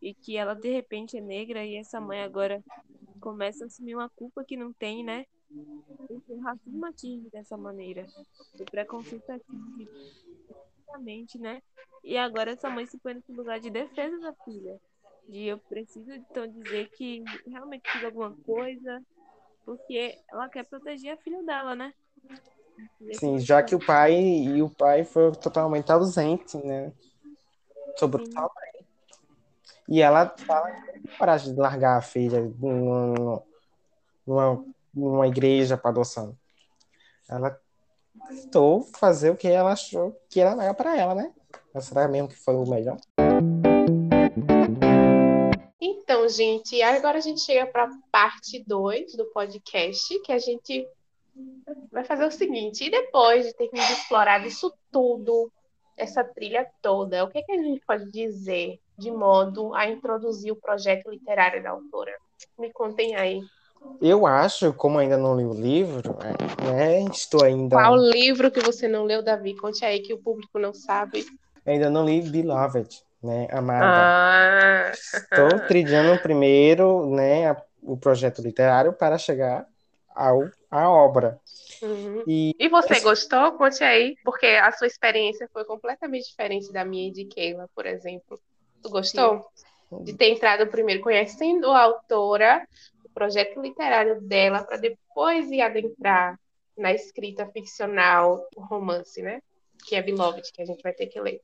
e 0.00 0.14
que 0.14 0.36
ela 0.36 0.54
de 0.54 0.70
repente 0.70 1.18
é 1.18 1.20
negra 1.20 1.64
e 1.64 1.76
essa 1.76 2.00
mãe 2.00 2.22
agora 2.22 2.62
começa 3.22 3.64
a 3.64 3.66
assumir 3.68 3.94
uma 3.94 4.10
culpa 4.10 4.44
que 4.44 4.56
não 4.56 4.72
tem, 4.72 5.04
né? 5.04 5.24
O 6.28 6.40
racismo 6.40 6.84
atinge 6.84 7.30
dessa 7.30 7.56
maneira. 7.56 8.04
O 8.58 8.64
preconceito 8.64 9.30
atinge 9.30 9.88
exatamente, 10.92 11.38
né? 11.38 11.62
E 12.02 12.18
agora 12.18 12.50
essa 12.50 12.68
mãe 12.68 12.84
se 12.84 12.98
põe 12.98 13.14
nesse 13.14 13.32
lugar 13.32 13.60
de 13.60 13.70
defesa 13.70 14.18
da 14.18 14.34
filha. 14.44 14.78
De 15.28 15.44
eu 15.44 15.58
preciso 15.58 16.12
então 16.12 16.46
dizer 16.48 16.90
que 16.90 17.22
realmente 17.46 17.88
fiz 17.90 18.04
alguma 18.04 18.36
coisa, 18.44 19.00
porque 19.64 20.18
ela 20.28 20.48
quer 20.48 20.66
proteger 20.66 21.12
a 21.12 21.16
filha 21.18 21.42
dela, 21.44 21.76
né? 21.76 21.94
Sim, 23.14 23.38
já 23.38 23.62
que 23.62 23.74
o 23.74 23.84
pai 23.84 24.14
e 24.14 24.60
o 24.62 24.68
pai 24.68 25.04
foi 25.04 25.30
totalmente 25.32 25.92
ausente, 25.92 26.56
né? 26.58 26.92
Sobre 27.96 28.22
o 28.22 28.28
e 29.88 30.00
ela 30.00 30.34
fala 30.36 30.70
que 30.70 31.16
coragem 31.18 31.54
de 31.54 31.60
largar 31.60 31.98
a 31.98 32.02
filha 32.02 32.40
numa, 32.58 33.42
numa, 34.26 34.64
numa 34.94 35.26
igreja 35.26 35.76
para 35.76 35.90
adoção. 35.90 36.36
Ela 37.28 37.58
tentou 38.28 38.82
fazer 38.98 39.30
o 39.30 39.36
que 39.36 39.48
ela 39.48 39.72
achou 39.72 40.16
que 40.28 40.40
era 40.40 40.56
melhor 40.56 40.74
para 40.74 40.96
ela, 40.96 41.14
né? 41.14 41.32
Mas 41.74 41.84
será 41.84 42.06
mesmo 42.08 42.28
que 42.28 42.36
foi 42.36 42.54
o 42.54 42.68
melhor? 42.68 42.98
Então, 45.80 46.28
gente, 46.28 46.80
agora 46.82 47.18
a 47.18 47.20
gente 47.20 47.40
chega 47.40 47.66
para 47.66 47.90
parte 48.10 48.62
2 48.66 49.16
do 49.16 49.24
podcast, 49.26 50.18
que 50.20 50.32
a 50.32 50.38
gente 50.38 50.86
vai 51.90 52.04
fazer 52.04 52.24
o 52.24 52.30
seguinte: 52.30 52.84
e 52.84 52.90
depois 52.90 53.46
de 53.46 53.54
termos 53.54 53.90
explorado 53.90 54.46
isso 54.46 54.72
tudo, 54.90 55.50
essa 56.02 56.24
trilha 56.24 56.66
toda, 56.80 57.24
o 57.24 57.28
que, 57.28 57.38
é 57.38 57.42
que 57.42 57.52
a 57.52 57.62
gente 57.62 57.80
pode 57.86 58.10
dizer 58.10 58.78
de 58.98 59.10
modo 59.10 59.74
a 59.74 59.88
introduzir 59.88 60.52
o 60.52 60.56
projeto 60.56 61.10
literário 61.10 61.62
da 61.62 61.70
autora? 61.70 62.12
Me 62.58 62.72
contem 62.72 63.14
aí. 63.16 63.40
Eu 64.00 64.26
acho, 64.26 64.72
como 64.72 64.98
ainda 64.98 65.16
não 65.16 65.36
li 65.36 65.44
o 65.44 65.52
livro, 65.52 66.16
né, 66.62 67.00
estou 67.12 67.44
ainda. 67.44 67.76
Qual 67.76 67.96
livro 67.96 68.50
que 68.50 68.60
você 68.60 68.86
não 68.86 69.04
leu, 69.04 69.22
Davi? 69.22 69.56
Conte 69.56 69.84
aí 69.84 70.00
que 70.00 70.14
o 70.14 70.18
público 70.18 70.58
não 70.58 70.72
sabe. 70.72 71.24
Ainda 71.66 71.90
não 71.90 72.04
li 72.04 72.22
Beloved, 72.22 73.02
né, 73.22 73.48
Amada. 73.50 73.86
Ah. 73.86 74.92
Estou 74.92 75.66
trilhando 75.66 76.20
primeiro, 76.20 77.10
né, 77.10 77.56
o 77.82 77.96
projeto 77.96 78.40
literário 78.40 78.92
para 78.92 79.18
chegar 79.18 79.66
ao, 80.14 80.48
à 80.72 80.90
obra. 80.90 81.38
Uhum. 81.82 82.24
E, 82.26 82.56
e, 82.58 82.68
você 82.68 82.98
gostou? 83.00 83.52
Conte 83.52 83.84
aí, 83.84 84.16
porque 84.24 84.46
a 84.46 84.72
sua 84.72 84.86
experiência 84.86 85.48
foi 85.52 85.64
completamente 85.64 86.28
diferente 86.28 86.72
da 86.72 86.84
minha 86.84 87.08
e 87.08 87.12
de 87.12 87.26
Keila, 87.26 87.68
por 87.74 87.84
exemplo. 87.84 88.40
Tu 88.82 88.88
gostou? 88.88 89.46
Sim. 89.90 90.04
De 90.04 90.14
ter 90.14 90.30
entrado 90.30 90.66
primeiro 90.68 91.02
conhecendo 91.02 91.70
a 91.70 91.82
autora, 91.82 92.66
o 93.04 93.10
projeto 93.10 93.60
literário 93.60 94.22
dela, 94.22 94.64
para 94.64 94.78
depois 94.78 95.50
ir 95.50 95.60
adentrar 95.60 96.40
na 96.78 96.92
escrita 96.92 97.46
ficcional, 97.46 98.48
o 98.56 98.62
romance, 98.62 99.20
né? 99.20 99.42
Que 99.86 99.96
é 99.96 100.02
Beloved, 100.02 100.50
que 100.50 100.62
a 100.62 100.64
gente 100.64 100.82
vai 100.82 100.94
ter 100.94 101.06
que 101.08 101.20
ler. 101.20 101.42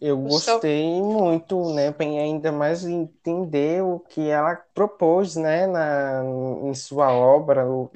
Eu 0.00 0.16
gostei 0.16 1.02
muito, 1.02 1.74
né? 1.74 1.94
Ainda 1.98 2.50
mais 2.50 2.86
entender 2.86 3.82
o 3.82 4.00
que 4.00 4.28
ela 4.30 4.56
propôs, 4.74 5.36
né? 5.36 5.66
Na, 5.66 6.22
em 6.64 6.72
sua 6.72 7.12
obra, 7.12 7.68
o, 7.68 7.90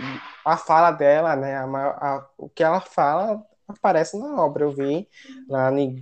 a 0.45 0.57
fala 0.57 0.91
dela, 0.91 1.35
né? 1.35 1.57
A, 1.57 1.65
a, 1.65 2.27
o 2.37 2.49
que 2.49 2.63
ela 2.63 2.81
fala 2.81 3.43
aparece 3.67 4.19
na 4.19 4.45
obra. 4.45 4.65
Eu 4.65 4.73
vi 4.73 5.09
lá 5.49 5.73
em, 5.73 5.99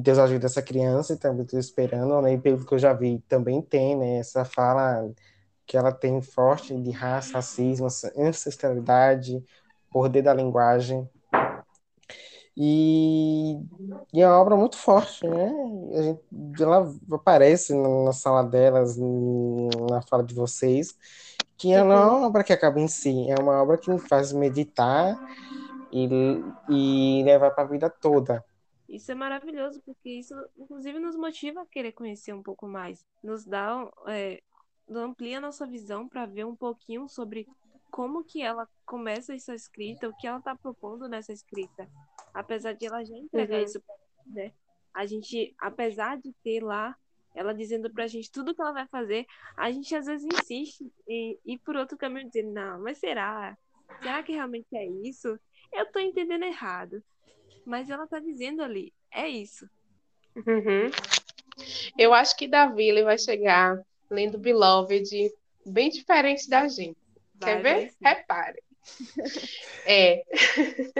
Deus 0.00 0.18
ajuda 0.18 0.46
essa 0.46 0.62
criança 0.62 1.14
e 1.14 1.18
também 1.18 1.44
estou 1.44 1.58
esperando, 1.58 2.20
né? 2.22 2.34
E 2.34 2.38
pelo 2.38 2.64
que 2.64 2.72
eu 2.72 2.78
já 2.78 2.92
vi, 2.92 3.18
também 3.28 3.60
tem, 3.60 3.96
né? 3.96 4.18
Essa 4.18 4.44
fala 4.44 5.10
que 5.66 5.76
ela 5.76 5.90
tem 5.92 6.22
forte 6.22 6.80
de 6.80 6.92
raça, 6.92 7.34
racismo, 7.34 7.88
ancestralidade, 8.16 9.44
poder 9.90 10.22
da 10.22 10.32
linguagem. 10.32 11.08
E, 12.56 13.56
e 14.12 14.20
é 14.20 14.26
uma 14.26 14.38
obra 14.40 14.56
muito 14.56 14.76
forte, 14.76 15.26
né? 15.26 15.52
A 15.94 16.02
gente, 16.02 16.20
ela 16.60 16.92
aparece 17.12 17.74
na 17.74 18.12
sala 18.12 18.42
delas, 18.42 18.96
na 18.96 20.02
fala 20.02 20.22
de 20.22 20.34
vocês, 20.34 20.96
que 21.56 21.72
é 21.72 21.82
uma 21.82 22.26
obra 22.26 22.42
que 22.42 22.52
acaba 22.52 22.80
em 22.80 22.88
si, 22.88 23.30
é 23.30 23.34
uma 23.40 23.62
obra 23.62 23.78
que 23.78 23.90
me 23.90 23.98
faz 23.98 24.32
meditar 24.32 25.18
e, 25.92 26.08
e 26.68 27.22
levar 27.24 27.50
para 27.50 27.64
a 27.64 27.66
vida 27.66 27.90
toda. 27.90 28.44
Isso 28.88 29.12
é 29.12 29.14
maravilhoso, 29.14 29.80
porque 29.84 30.10
isso, 30.10 30.34
inclusive, 30.58 30.98
nos 30.98 31.16
motiva 31.16 31.62
a 31.62 31.66
querer 31.66 31.92
conhecer 31.92 32.32
um 32.32 32.42
pouco 32.42 32.66
mais. 32.66 33.06
Nos 33.22 33.44
dá, 33.44 33.88
é, 34.08 34.40
amplia 34.90 35.38
a 35.38 35.40
nossa 35.40 35.64
visão 35.66 36.08
para 36.08 36.26
ver 36.26 36.44
um 36.44 36.56
pouquinho 36.56 37.08
sobre 37.08 37.46
como 37.90 38.24
que 38.24 38.42
ela 38.42 38.68
começa 38.86 39.34
essa 39.34 39.54
escrita, 39.54 40.08
o 40.08 40.16
que 40.16 40.26
ela 40.26 40.38
está 40.38 40.56
propondo 40.56 41.08
nessa 41.08 41.32
escrita. 41.32 41.88
Apesar 42.32 42.72
de 42.72 42.86
ela 42.86 43.04
já 43.04 43.16
entregar 43.16 43.58
uhum. 43.58 43.64
isso, 43.64 43.82
né? 44.26 44.52
A 44.92 45.06
gente, 45.06 45.54
apesar 45.58 46.18
de 46.18 46.32
ter 46.42 46.62
lá 46.62 46.96
ela 47.34 47.54
dizendo 47.54 47.90
pra 47.90 48.06
gente 48.06 48.30
tudo 48.30 48.54
que 48.54 48.60
ela 48.60 48.72
vai 48.72 48.86
fazer, 48.88 49.26
a 49.56 49.70
gente 49.70 49.94
às 49.94 50.06
vezes 50.06 50.26
insiste 50.26 50.90
em 51.08 51.38
ir 51.44 51.58
por 51.58 51.76
outro 51.76 51.96
caminho, 51.96 52.26
dizendo, 52.26 52.52
não, 52.52 52.82
mas 52.82 52.98
será? 52.98 53.56
Será 54.02 54.22
que 54.22 54.32
realmente 54.32 54.66
é 54.74 54.86
isso? 54.86 55.38
Eu 55.72 55.86
tô 55.92 55.98
entendendo 55.98 56.44
errado. 56.44 57.02
Mas 57.64 57.90
ela 57.90 58.06
tá 58.06 58.18
dizendo 58.18 58.62
ali, 58.62 58.92
é 59.12 59.28
isso. 59.28 59.68
Uhum. 60.34 60.90
Eu 61.96 62.14
acho 62.14 62.36
que 62.36 62.48
Davi 62.48 62.88
ele 62.88 63.04
vai 63.04 63.18
chegar 63.18 63.80
lendo 64.08 64.38
Beloved 64.38 65.32
bem 65.64 65.90
diferente 65.90 66.48
da 66.48 66.66
gente. 66.66 66.98
Vai, 67.34 67.56
Quer 67.56 67.62
ver? 67.62 67.94
Repare. 68.02 68.62
é. 69.86 70.22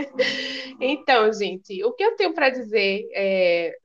então, 0.80 1.32
gente, 1.32 1.82
o 1.84 1.92
que 1.92 2.04
eu 2.04 2.16
tenho 2.16 2.34
para 2.34 2.50
dizer 2.50 3.08
é, 3.12 3.76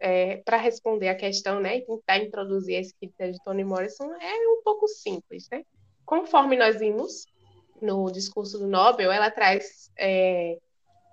é, 0.00 0.36
para 0.38 0.56
responder 0.56 1.08
a 1.08 1.14
questão, 1.14 1.60
né, 1.60 1.78
e 1.78 1.86
tentar 1.86 2.18
introduzir 2.18 2.76
a 2.76 2.80
escrita 2.80 3.30
de 3.30 3.42
Toni 3.44 3.64
Morrison 3.64 4.12
é 4.14 4.48
um 4.48 4.62
pouco 4.62 4.86
simples, 4.88 5.48
né? 5.50 5.64
Conforme 6.04 6.56
nós 6.56 6.78
vimos 6.78 7.26
no 7.80 8.10
discurso 8.10 8.58
do 8.58 8.66
Nobel, 8.66 9.10
ela 9.10 9.30
traz 9.30 9.90
é, 9.98 10.58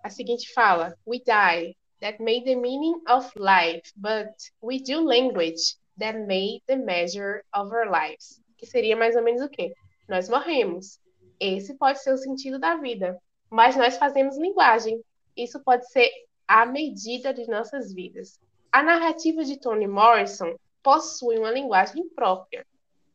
a 0.04 0.10
seguinte 0.10 0.54
fala: 0.54 0.96
We 1.08 1.20
die 1.20 1.76
that 2.02 2.22
made 2.22 2.46
the 2.46 2.56
meaning 2.56 3.02
of 3.08 3.32
life, 3.36 3.92
but 3.96 4.34
we 4.62 4.80
do 4.80 5.02
language 5.02 5.78
that 5.98 6.18
made 6.20 6.62
the 6.68 6.76
measure 6.76 7.44
of 7.54 7.74
our 7.74 7.90
lives. 7.90 8.42
Que 8.58 8.66
seria 8.66 8.96
mais 8.96 9.16
ou 9.16 9.24
menos 9.24 9.42
o 9.42 9.50
quê? 9.50 9.74
Nós 10.08 10.30
morremos. 10.30 11.00
Esse 11.44 11.74
pode 11.78 12.02
ser 12.02 12.14
o 12.14 12.18
sentido 12.18 12.58
da 12.58 12.78
vida, 12.78 13.20
mas 13.50 13.76
nós 13.76 13.98
fazemos 13.98 14.38
linguagem. 14.38 15.04
Isso 15.36 15.62
pode 15.62 15.86
ser 15.92 16.10
a 16.48 16.66
medida 16.66 17.34
de 17.34 17.46
nossas 17.48 17.94
vidas. 17.94 18.40
A 18.72 18.82
narrativa 18.82 19.44
de 19.44 19.60
Toni 19.60 19.86
Morrison 19.86 20.56
possui 20.82 21.38
uma 21.38 21.52
linguagem 21.52 22.08
própria. 22.16 22.66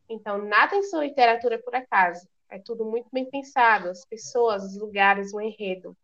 Então, 0.07 0.37
nada 0.37 0.75
em 0.75 0.83
sua 0.83 1.05
literatura 1.05 1.55
é 1.55 1.57
por 1.57 1.73
acaso. 1.73 2.27
É 2.51 2.59
tudo 2.59 2.85
muito 2.85 3.07
bem 3.11 3.27
pensado, 3.27 3.89
as 3.89 4.05
pessoas, 4.05 4.63
os 4.63 4.77
lugares, 4.77 5.33
o 5.33 5.41
enredo. 5.41 5.97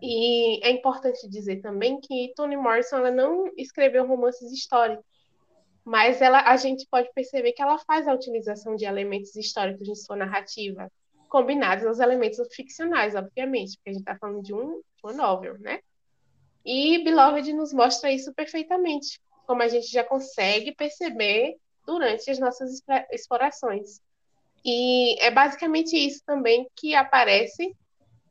E 0.00 0.64
é 0.66 0.70
importante 0.70 1.28
dizer 1.28 1.60
também 1.60 2.00
que 2.00 2.32
Toni 2.34 2.56
Morrison 2.56 2.96
ela 2.96 3.10
não 3.10 3.52
escreveu 3.58 4.06
romances 4.06 4.50
históricos, 4.52 5.04
mas 5.84 6.22
ela, 6.22 6.40
a 6.42 6.56
gente 6.56 6.86
pode 6.90 7.10
perceber 7.14 7.52
que 7.52 7.60
ela 7.60 7.78
faz 7.78 8.08
a 8.08 8.14
utilização 8.14 8.74
de 8.74 8.86
elementos 8.86 9.36
históricos 9.36 9.86
em 9.86 9.94
sua 9.94 10.16
narrativa, 10.16 10.90
combinados 11.28 11.86
aos 11.86 12.00
elementos 12.00 12.38
ficcionais, 12.54 13.14
obviamente, 13.14 13.76
porque 13.76 13.90
a 13.90 13.92
gente 13.92 14.02
está 14.02 14.16
falando 14.16 14.42
de 14.42 14.54
um, 14.54 14.80
uma 15.02 15.12
novel, 15.12 15.58
né? 15.58 15.80
E 16.64 17.02
Beloved 17.04 17.52
nos 17.52 17.72
mostra 17.72 18.10
isso 18.12 18.32
perfeitamente, 18.34 19.20
como 19.46 19.62
a 19.62 19.68
gente 19.68 19.86
já 19.86 20.04
consegue 20.04 20.74
perceber 20.74 21.56
durante 21.86 22.30
as 22.30 22.38
nossas 22.38 22.82
explorações. 23.10 24.00
E 24.64 25.18
é 25.22 25.30
basicamente 25.30 25.96
isso 25.96 26.22
também 26.26 26.68
que 26.76 26.94
aparece 26.94 27.74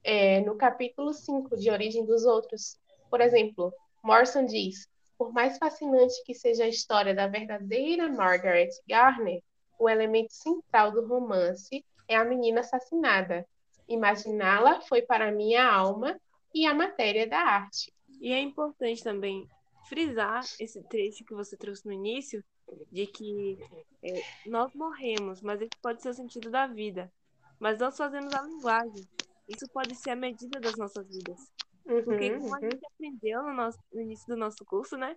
é, 0.03 0.41
no 0.41 0.55
capítulo 0.55 1.13
5 1.13 1.57
de 1.57 1.71
Origem 1.71 2.05
dos 2.05 2.25
Outros. 2.25 2.77
Por 3.09 3.21
exemplo, 3.21 3.73
Morrison 4.03 4.45
diz: 4.45 4.87
por 5.17 5.33
mais 5.33 5.57
fascinante 5.57 6.23
que 6.23 6.35
seja 6.35 6.65
a 6.65 6.69
história 6.69 7.15
da 7.15 7.27
verdadeira 7.27 8.07
Margaret 8.07 8.69
Garner, 8.87 9.41
o 9.79 9.89
elemento 9.89 10.33
central 10.33 10.91
do 10.91 11.05
romance 11.05 11.83
é 12.07 12.15
a 12.15 12.25
menina 12.25 12.61
assassinada. 12.61 13.47
Imaginá-la 13.87 14.81
foi 14.81 15.01
para 15.01 15.31
mim 15.31 15.55
a 15.55 15.71
alma 15.71 16.19
e 16.53 16.65
a 16.65 16.73
matéria 16.73 17.27
da 17.27 17.39
arte. 17.39 17.93
E 18.19 18.31
é 18.31 18.39
importante 18.39 19.03
também 19.03 19.47
frisar 19.87 20.43
esse 20.59 20.81
trecho 20.83 21.23
que 21.23 21.33
você 21.33 21.55
trouxe 21.55 21.85
no 21.85 21.93
início, 21.93 22.43
de 22.91 23.07
que 23.07 23.57
é, 24.03 24.21
nós 24.45 24.73
morremos, 24.73 25.41
mas 25.41 25.61
esse 25.61 25.71
pode 25.81 26.01
ser 26.01 26.09
o 26.09 26.13
sentido 26.13 26.49
da 26.49 26.67
vida. 26.67 27.11
Mas 27.59 27.79
nós 27.79 27.95
fazemos 27.95 28.33
a 28.33 28.41
linguagem. 28.41 29.07
Isso 29.47 29.65
pode 29.71 29.95
ser 29.95 30.11
a 30.11 30.15
medida 30.15 30.59
das 30.59 30.75
nossas 30.75 31.07
vidas. 31.07 31.39
Uhum, 31.85 32.03
Porque 32.03 32.37
como 32.37 32.53
a 32.53 32.59
uhum. 32.59 32.69
gente 32.69 32.85
aprendeu 32.85 33.43
no, 33.43 33.53
nosso, 33.53 33.79
no, 33.93 34.01
início 34.01 34.27
do 34.27 34.35
nosso 34.35 34.65
curso, 34.65 34.97
né? 34.97 35.15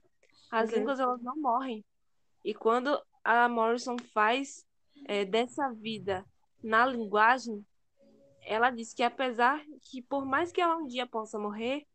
As 0.51 0.71
uhum. 0.71 0.77
línguas 0.79 1.01
elas 1.01 1.21
não 1.21 1.37
morrem. 1.37 1.85
E 2.45 2.55
quando 2.55 3.01
a 3.25 3.49
Morrison 3.49 3.97
faz 4.15 4.65
é, 5.07 5.25
dessa 5.25 5.71
vida 5.73 6.25
na 6.63 6.87
linguagem, 6.87 7.65
ela 8.43 8.71
diz 8.71 8.93
que 8.93 9.03
apesar 9.03 9.65
que 9.83 10.03
por 10.03 10.25
mais 10.25 10.53
que 10.53 10.61
ela 10.61 10.77
um 10.77 10.87
dia 10.87 11.07
possa 11.07 11.39
morrer, 11.39 11.87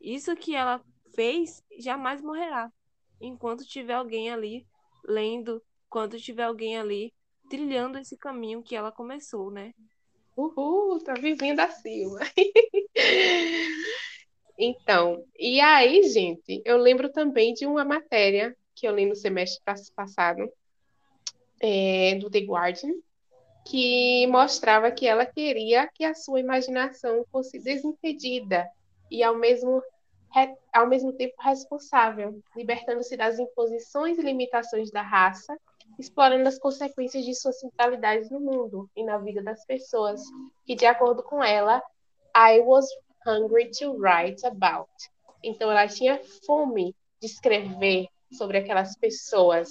isso 0.00 0.34
que 0.36 0.54
ela 0.54 0.82
fez 1.14 1.62
jamais 1.78 2.22
morrerá. 2.22 2.72
Enquanto 3.20 3.64
tiver 3.64 3.94
alguém 3.94 4.30
ali 4.30 4.66
lendo, 5.04 5.62
enquanto 5.86 6.18
tiver 6.18 6.44
alguém 6.44 6.78
ali 6.78 7.12
trilhando 7.48 7.98
esse 7.98 8.16
caminho 8.16 8.62
que 8.62 8.76
ela 8.76 8.92
começou, 8.92 9.50
né? 9.50 9.74
Uhul, 10.36 11.02
tá 11.02 11.14
vivendo 11.14 11.60
acima. 11.60 12.20
então, 14.56 15.24
e 15.38 15.60
aí, 15.60 16.08
gente, 16.08 16.62
eu 16.64 16.78
lembro 16.78 17.10
também 17.10 17.52
de 17.52 17.66
uma 17.66 17.84
matéria 17.84 18.56
que 18.74 18.86
eu 18.86 18.94
li 18.94 19.04
no 19.04 19.16
semestre 19.16 19.60
passado, 19.94 20.50
é, 21.60 22.14
do 22.14 22.30
The 22.30 22.40
Guardian, 22.40 22.94
que 23.64 24.26
mostrava 24.26 24.90
que 24.90 25.06
ela 25.06 25.26
queria 25.26 25.88
que 25.88 26.04
a 26.04 26.14
sua 26.14 26.40
imaginação 26.40 27.24
fosse 27.30 27.58
desimpedida 27.58 28.68
e 29.10 29.22
ao 29.22 29.36
mesmo, 29.36 29.82
ao 30.72 30.86
mesmo 30.86 31.12
tempo 31.12 31.34
responsável, 31.40 32.40
libertando-se 32.56 33.16
das 33.16 33.38
imposições 33.38 34.18
e 34.18 34.22
limitações 34.22 34.90
da 34.90 35.02
raça, 35.02 35.56
explorando 35.98 36.48
as 36.48 36.58
consequências 36.58 37.24
de 37.24 37.34
suas 37.34 37.58
centralidades 37.58 38.30
no 38.30 38.40
mundo 38.40 38.88
e 38.96 39.04
na 39.04 39.18
vida 39.18 39.42
das 39.42 39.64
pessoas, 39.66 40.22
que, 40.64 40.74
de 40.74 40.86
acordo 40.86 41.22
com 41.22 41.42
ela, 41.42 41.82
I 42.34 42.60
was 42.60 42.86
hungry 43.26 43.70
to 43.78 43.96
write 43.98 44.46
about. 44.46 44.90
Então, 45.42 45.70
ela 45.70 45.88
tinha 45.88 46.20
fome 46.46 46.94
de 47.20 47.26
escrever 47.26 48.06
sobre 48.32 48.58
aquelas 48.58 48.96
pessoas, 48.96 49.70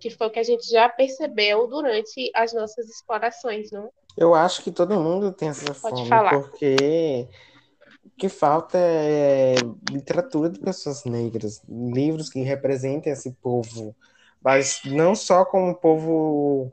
que 0.00 0.10
foi 0.10 0.26
o 0.26 0.30
que 0.30 0.38
a 0.38 0.44
gente 0.44 0.68
já 0.68 0.88
percebeu 0.88 1.66
durante 1.68 2.30
as 2.34 2.52
nossas 2.52 2.88
explorações, 2.88 3.70
não? 3.70 3.90
Eu 4.16 4.34
acho 4.34 4.62
que 4.62 4.72
todo 4.72 4.98
mundo 4.98 5.32
tem 5.32 5.50
essa 5.50 5.74
Pode 5.74 5.96
fome, 5.96 6.08
falar. 6.08 6.30
porque 6.30 7.28
o 8.04 8.10
que 8.18 8.28
falta 8.28 8.78
é 8.78 9.54
literatura 9.90 10.48
de 10.48 10.58
pessoas 10.58 11.04
negras, 11.04 11.62
livros 11.68 12.30
que 12.30 12.40
representem 12.40 13.12
esse 13.12 13.30
povo, 13.42 13.94
mas 14.42 14.80
não 14.84 15.14
só 15.14 15.44
como 15.44 15.68
um 15.68 15.74
povo 15.74 16.72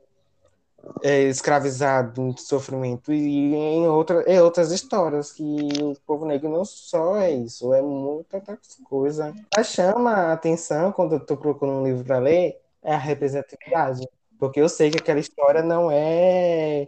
é, 1.04 1.24
escravizado 1.24 2.22
em 2.22 2.36
sofrimento, 2.38 3.12
e 3.12 3.54
em 3.54 3.88
outra, 3.88 4.24
em 4.28 4.40
outras 4.40 4.72
histórias, 4.72 5.32
que 5.32 5.44
o 5.82 5.96
povo 6.06 6.26
negro 6.26 6.50
não 6.50 6.66
só 6.66 7.18
é 7.18 7.32
isso, 7.32 7.74
é 7.74 7.82
muita 7.82 8.38
outra 8.38 8.58
coisa. 8.84 9.34
Mas 9.56 9.68
chama 9.68 10.12
a 10.12 10.34
atenção 10.34 10.92
quando 10.92 11.14
eu 11.14 11.20
estou 11.20 11.38
procurando 11.38 11.82
um 11.82 11.86
livro 11.86 12.04
para 12.04 12.20
ler, 12.20 12.60
é 12.84 12.94
a 12.94 12.98
representatividade. 12.98 14.08
Porque 14.40 14.60
eu 14.60 14.70
sei 14.70 14.92
que 14.92 14.98
aquela 14.98 15.20
história 15.20 15.64
não 15.64 15.90
é 15.92 16.88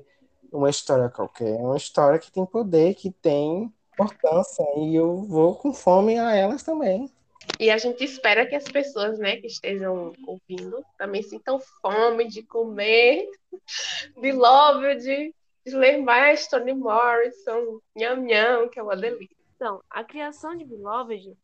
uma 0.51 0.69
história 0.69 1.09
qualquer, 1.09 1.55
é 1.55 1.61
uma 1.61 1.77
história 1.77 2.19
que 2.19 2.31
tem 2.31 2.45
poder, 2.45 2.95
que 2.95 3.11
tem 3.11 3.71
importância 3.93 4.65
e 4.77 4.95
eu 4.95 5.23
vou 5.23 5.55
com 5.55 5.73
fome 5.73 6.17
a 6.17 6.35
elas 6.35 6.63
também. 6.63 7.11
E 7.59 7.69
a 7.69 7.77
gente 7.77 8.03
espera 8.03 8.45
que 8.45 8.55
as 8.55 8.65
pessoas, 8.65 9.17
né, 9.17 9.37
que 9.37 9.47
estejam 9.47 10.13
ouvindo 10.25 10.83
também 10.97 11.23
sintam 11.23 11.59
fome 11.81 12.27
de 12.27 12.43
comer 12.43 13.27
Beloved, 14.19 15.01
de, 15.01 15.33
de 15.65 15.75
ler 15.75 15.97
mais 15.97 16.47
Toni 16.47 16.73
Morrison, 16.73 17.79
Nham 17.95 18.21
Nham, 18.23 18.69
que 18.69 18.79
é 18.79 18.83
uma 18.83 18.95
delícia. 18.95 19.35
Então, 19.55 19.81
a 19.89 20.03
criação 20.03 20.55
de 20.55 20.63
Beloved, 20.63 21.35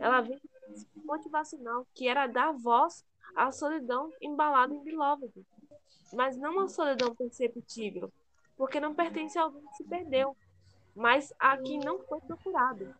ela 0.00 0.20
vem 0.20 0.40
motivacional, 1.04 1.86
que 1.94 2.08
era 2.08 2.26
dar 2.26 2.52
voz 2.52 3.04
à 3.34 3.50
solidão 3.50 4.10
embalada 4.20 4.74
em 4.74 4.82
Beloved. 4.82 5.32
Mas 6.12 6.36
não 6.36 6.52
uma 6.52 6.68
solidão 6.68 7.14
perceptível, 7.14 8.12
porque 8.56 8.80
não 8.80 8.94
pertence 8.94 9.38
a 9.38 9.42
alguém 9.42 9.62
que 9.66 9.76
se 9.76 9.84
perdeu, 9.84 10.36
mas 10.94 11.32
a 11.38 11.56
quem 11.56 11.78
não 11.78 11.98
foi 12.00 12.20
procurado. 12.20 12.94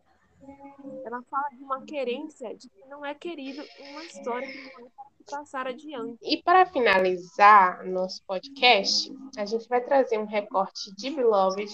Ela 1.05 1.23
fala 1.31 1.49
de 1.51 1.63
uma 1.63 1.83
querência 1.85 2.55
de 2.57 2.69
que 2.69 2.85
não 2.89 3.05
é 3.05 3.15
querido 3.15 3.63
uma 3.91 4.05
história 4.05 4.49
que 4.49 4.81
não 4.81 4.87
é 4.87 4.91
passar 5.31 5.69
adiante. 5.69 6.19
E 6.23 6.43
para 6.43 6.67
finalizar 6.67 7.87
nosso 7.87 8.25
podcast, 8.27 9.13
a 9.37 9.45
gente 9.45 9.69
vai 9.69 9.81
trazer 9.81 10.19
um 10.19 10.27
recorte 10.27 10.93
de 10.97 11.11
Beloved 11.11 11.71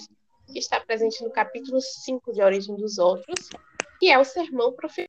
que 0.51 0.59
está 0.59 0.79
presente 0.79 1.23
no 1.23 1.31
capítulo 1.31 1.79
5 1.81 2.33
de 2.33 2.41
A 2.41 2.45
Origem 2.45 2.75
dos 2.75 2.97
Outros, 2.97 3.49
que 3.99 4.09
é 4.09 4.17
o 4.19 4.23
sermão 4.23 4.73
profetido 4.73 5.08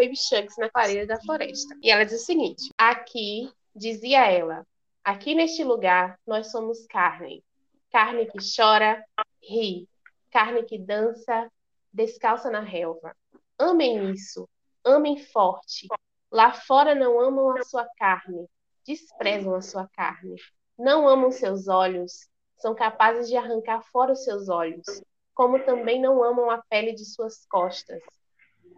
Baby 0.00 0.16
Shanks 0.16 0.56
na 0.56 0.70
clareira 0.70 1.06
da 1.06 1.20
floresta. 1.20 1.76
E 1.82 1.90
ela 1.90 2.04
diz 2.04 2.22
o 2.22 2.24
seguinte: 2.24 2.72
Aqui, 2.78 3.52
dizia 3.76 4.24
ela, 4.30 4.66
aqui 5.04 5.34
neste 5.34 5.62
lugar 5.62 6.18
nós 6.26 6.50
somos 6.50 6.86
carne. 6.86 7.44
Carne 7.92 8.24
que 8.24 8.38
chora, 8.56 9.04
ri. 9.42 9.86
Carne 10.30 10.62
que 10.62 10.78
dança, 10.78 11.52
descalça 11.92 12.50
na 12.50 12.60
relva. 12.60 13.14
Amem 13.58 14.10
isso, 14.12 14.48
amem 14.82 15.18
forte. 15.18 15.86
Lá 16.32 16.52
fora 16.52 16.94
não 16.94 17.20
amam 17.20 17.50
a 17.50 17.62
sua 17.62 17.86
carne, 17.98 18.46
desprezam 18.86 19.54
a 19.54 19.60
sua 19.60 19.86
carne. 19.88 20.36
Não 20.78 21.06
amam 21.06 21.30
seus 21.30 21.68
olhos, 21.68 22.26
são 22.56 22.74
capazes 22.74 23.28
de 23.28 23.36
arrancar 23.36 23.82
fora 23.92 24.12
os 24.12 24.24
seus 24.24 24.48
olhos, 24.48 25.02
como 25.34 25.62
também 25.62 26.00
não 26.00 26.24
amam 26.24 26.48
a 26.48 26.62
pele 26.70 26.94
de 26.94 27.04
suas 27.04 27.44
costas. 27.46 28.00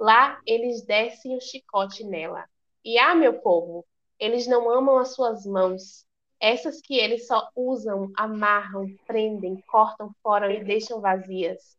Lá 0.03 0.41
eles 0.45 0.83
descem 0.83 1.37
o 1.37 1.41
chicote 1.41 2.03
nela. 2.03 2.45
E 2.85 2.99
ah, 2.99 3.15
meu 3.15 3.35
povo, 3.35 3.87
eles 4.19 4.49
não 4.49 4.69
amam 4.69 4.99
as 4.99 5.15
suas 5.15 5.47
mãos, 5.47 6.05
essas 6.41 6.81
que 6.81 6.99
eles 6.99 7.29
só 7.29 7.49
usam, 7.55 8.11
amarram, 8.17 8.85
prendem, 9.07 9.63
cortam 9.69 10.13
fora 10.21 10.53
e 10.53 10.65
deixam 10.65 11.01
vazias. 11.01 11.79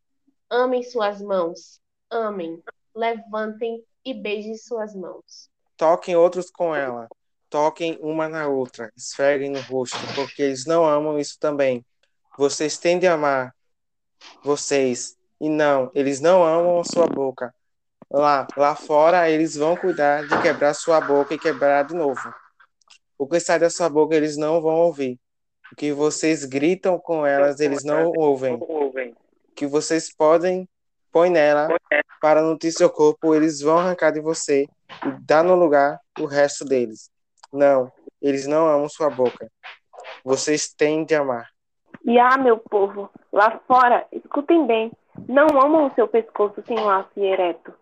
Amem 0.49 0.83
suas 0.83 1.21
mãos, 1.21 1.81
amem, 2.09 2.63
levantem 2.95 3.83
e 4.05 4.13
beijem 4.13 4.55
suas 4.55 4.95
mãos. 4.95 5.49
Toquem 5.75 6.15
outros 6.15 6.49
com 6.49 6.73
ela, 6.73 7.09
toquem 7.49 7.99
uma 7.99 8.29
na 8.29 8.47
outra, 8.47 8.89
esfreguem 8.95 9.49
no 9.49 9.59
rosto, 9.59 9.97
porque 10.15 10.43
eles 10.43 10.65
não 10.65 10.85
amam 10.85 11.19
isso 11.19 11.37
também. 11.37 11.85
Vocês 12.37 12.77
têm 12.77 12.97
de 12.97 13.05
amar 13.05 13.53
vocês, 14.41 15.17
e 15.41 15.49
não, 15.49 15.91
eles 15.93 16.21
não 16.21 16.41
amam 16.41 16.79
a 16.79 16.85
sua 16.85 17.05
boca. 17.05 17.53
Lá, 18.11 18.47
lá 18.55 18.75
fora, 18.75 19.29
eles 19.29 19.55
vão 19.55 19.75
cuidar 19.75 20.27
de 20.27 20.41
quebrar 20.41 20.73
sua 20.73 21.01
boca 21.01 21.33
e 21.33 21.39
quebrar 21.39 21.83
de 21.83 21.95
novo. 21.95 22.33
O 23.17 23.27
que 23.27 23.39
sai 23.39 23.59
da 23.59 23.69
sua 23.69 23.89
boca, 23.89 24.15
eles 24.15 24.37
não 24.37 24.61
vão 24.61 24.75
ouvir. 24.75 25.19
O 25.71 25.75
que 25.75 25.91
vocês 25.91 26.45
gritam 26.45 26.99
com 26.99 27.25
elas, 27.25 27.59
eles 27.59 27.83
não 27.83 28.11
ouvem 28.15 28.59
que 29.55 29.65
vocês 29.65 30.13
podem 30.13 30.67
põe 31.13 31.29
nela 31.29 31.67
para 32.19 32.41
nutrir 32.41 32.73
seu 32.73 32.89
corpo, 32.89 33.35
eles 33.35 33.61
vão 33.61 33.77
arrancar 33.77 34.11
de 34.11 34.19
você 34.19 34.65
e 35.05 35.11
dar 35.21 35.43
no 35.43 35.53
lugar 35.55 35.99
o 36.19 36.25
resto 36.25 36.65
deles. 36.65 37.11
Não, 37.53 37.91
eles 38.19 38.47
não 38.47 38.67
amam 38.67 38.89
sua 38.89 39.11
boca. 39.11 39.47
Vocês 40.25 40.73
têm 40.73 41.05
de 41.05 41.13
amar. 41.13 41.47
E 42.03 42.17
ah, 42.17 42.37
meu 42.37 42.57
povo, 42.57 43.09
lá 43.31 43.59
fora, 43.67 44.05
escutem 44.11 44.65
bem, 44.65 44.91
não 45.27 45.47
amam 45.61 45.87
o 45.87 45.93
seu 45.93 46.07
pescoço 46.07 46.63
sem 46.67 46.77
laço 46.79 47.11
e 47.15 47.25
ereto. 47.25 47.73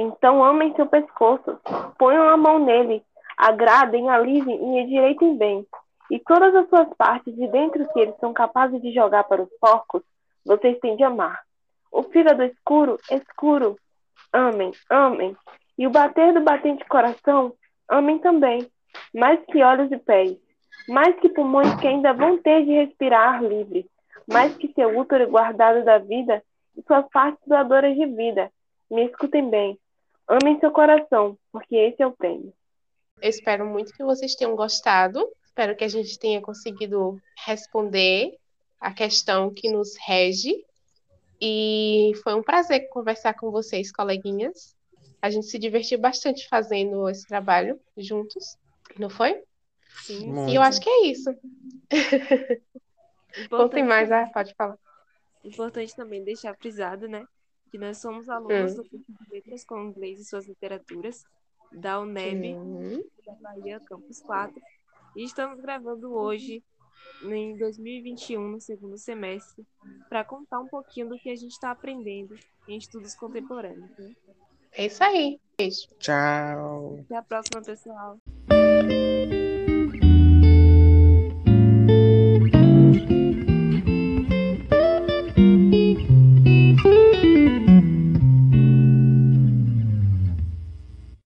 Então 0.00 0.44
amem 0.44 0.72
seu 0.76 0.86
pescoço, 0.86 1.58
ponham 1.98 2.28
a 2.28 2.36
mão 2.36 2.60
nele, 2.60 3.02
agradem, 3.36 4.08
alivem 4.08 4.54
e 4.54 4.80
endireitem 4.80 5.36
bem. 5.36 5.66
E 6.08 6.20
todas 6.20 6.54
as 6.54 6.68
suas 6.68 6.88
partes 6.96 7.34
de 7.34 7.48
dentro 7.48 7.84
que 7.92 7.98
eles 7.98 8.16
são 8.20 8.32
capazes 8.32 8.80
de 8.80 8.94
jogar 8.94 9.24
para 9.24 9.42
os 9.42 9.48
porcos, 9.60 10.04
vocês 10.46 10.78
têm 10.78 10.94
de 10.94 11.02
amar. 11.02 11.40
O 11.90 12.04
fígado 12.04 12.44
escuro, 12.44 12.96
escuro. 13.10 13.76
Amem, 14.32 14.70
amem. 14.88 15.36
E 15.76 15.84
o 15.84 15.90
bater 15.90 16.32
do 16.32 16.42
batente 16.42 16.84
coração, 16.84 17.52
amem 17.88 18.20
também. 18.20 18.70
Mais 19.12 19.44
que 19.46 19.64
olhos 19.64 19.90
e 19.90 19.98
pés. 19.98 20.36
Mais 20.88 21.18
que 21.18 21.28
pulmões 21.28 21.74
que 21.80 21.88
ainda 21.88 22.12
vão 22.12 22.38
ter 22.38 22.64
de 22.64 22.70
respirar 22.70 23.34
ar 23.34 23.42
livre. 23.42 23.84
Mais 24.32 24.56
que 24.56 24.72
seu 24.74 24.96
útero 24.96 25.28
guardado 25.28 25.84
da 25.84 25.98
vida 25.98 26.40
e 26.76 26.82
suas 26.82 27.04
partes 27.08 27.42
doadoras 27.48 27.96
de 27.96 28.06
vida. 28.06 28.48
Me 28.88 29.04
escutem 29.06 29.50
bem. 29.50 29.76
Amem 30.28 30.60
seu 30.60 30.70
coração, 30.70 31.38
porque 31.50 31.74
esse 31.74 32.02
é 32.02 32.06
o 32.06 32.12
prêmio. 32.12 32.52
Eu 33.20 33.30
espero 33.30 33.66
muito 33.66 33.94
que 33.94 34.04
vocês 34.04 34.34
tenham 34.34 34.54
gostado. 34.54 35.26
Espero 35.44 35.74
que 35.74 35.84
a 35.84 35.88
gente 35.88 36.18
tenha 36.18 36.40
conseguido 36.40 37.18
responder 37.46 38.36
a 38.78 38.92
questão 38.92 39.52
que 39.52 39.70
nos 39.70 39.96
rege. 40.06 40.54
E 41.40 42.12
foi 42.22 42.34
um 42.34 42.42
prazer 42.42 42.88
conversar 42.90 43.34
com 43.34 43.50
vocês, 43.50 43.90
coleguinhas. 43.90 44.76
A 45.20 45.30
gente 45.30 45.46
se 45.46 45.58
divertiu 45.58 45.98
bastante 45.98 46.46
fazendo 46.48 47.08
esse 47.08 47.26
trabalho 47.26 47.80
juntos, 47.96 48.56
não 48.98 49.08
foi? 49.08 49.42
Sim. 50.04 50.26
Muito. 50.30 50.52
E 50.52 50.54
eu 50.54 50.62
acho 50.62 50.80
que 50.80 50.90
é 50.90 51.06
isso. 51.06 51.34
Contem 53.50 53.82
mais, 53.82 54.12
ah, 54.12 54.28
pode 54.32 54.54
falar. 54.54 54.78
Importante 55.42 55.96
também 55.96 56.22
deixar 56.22 56.54
frisado, 56.56 57.08
né? 57.08 57.26
Que 57.70 57.78
nós 57.78 57.98
somos 57.98 58.28
alunos 58.28 58.72
Hum. 58.72 58.76
do 58.76 58.84
curso 58.88 59.12
de 59.12 59.30
Letras 59.30 59.64
com 59.64 59.82
Inglês 59.84 60.20
e 60.20 60.24
Suas 60.24 60.46
Literaturas, 60.46 61.24
da 61.72 62.00
UNEB, 62.00 62.54
Hum, 62.54 63.02
da 63.26 63.34
Bahia, 63.34 63.80
Campus 63.80 64.20
4. 64.20 64.60
E 65.16 65.24
estamos 65.24 65.60
gravando 65.60 66.12
hoje, 66.14 66.62
em 67.22 67.56
2021, 67.58 68.48
no 68.48 68.60
segundo 68.60 68.96
semestre, 68.96 69.66
para 70.08 70.24
contar 70.24 70.60
um 70.60 70.66
pouquinho 70.68 71.08
do 71.10 71.18
que 71.18 71.28
a 71.30 71.36
gente 71.36 71.52
está 71.52 71.70
aprendendo 71.70 72.34
em 72.66 72.78
estudos 72.78 73.14
contemporâneos. 73.14 73.90
Né? 73.98 74.14
É 74.72 74.86
isso 74.86 75.02
aí. 75.02 75.38
Beijo. 75.58 75.88
Tchau. 75.98 77.00
Até 77.00 77.16
a 77.16 77.22
próxima, 77.22 77.62
pessoal. 77.62 78.18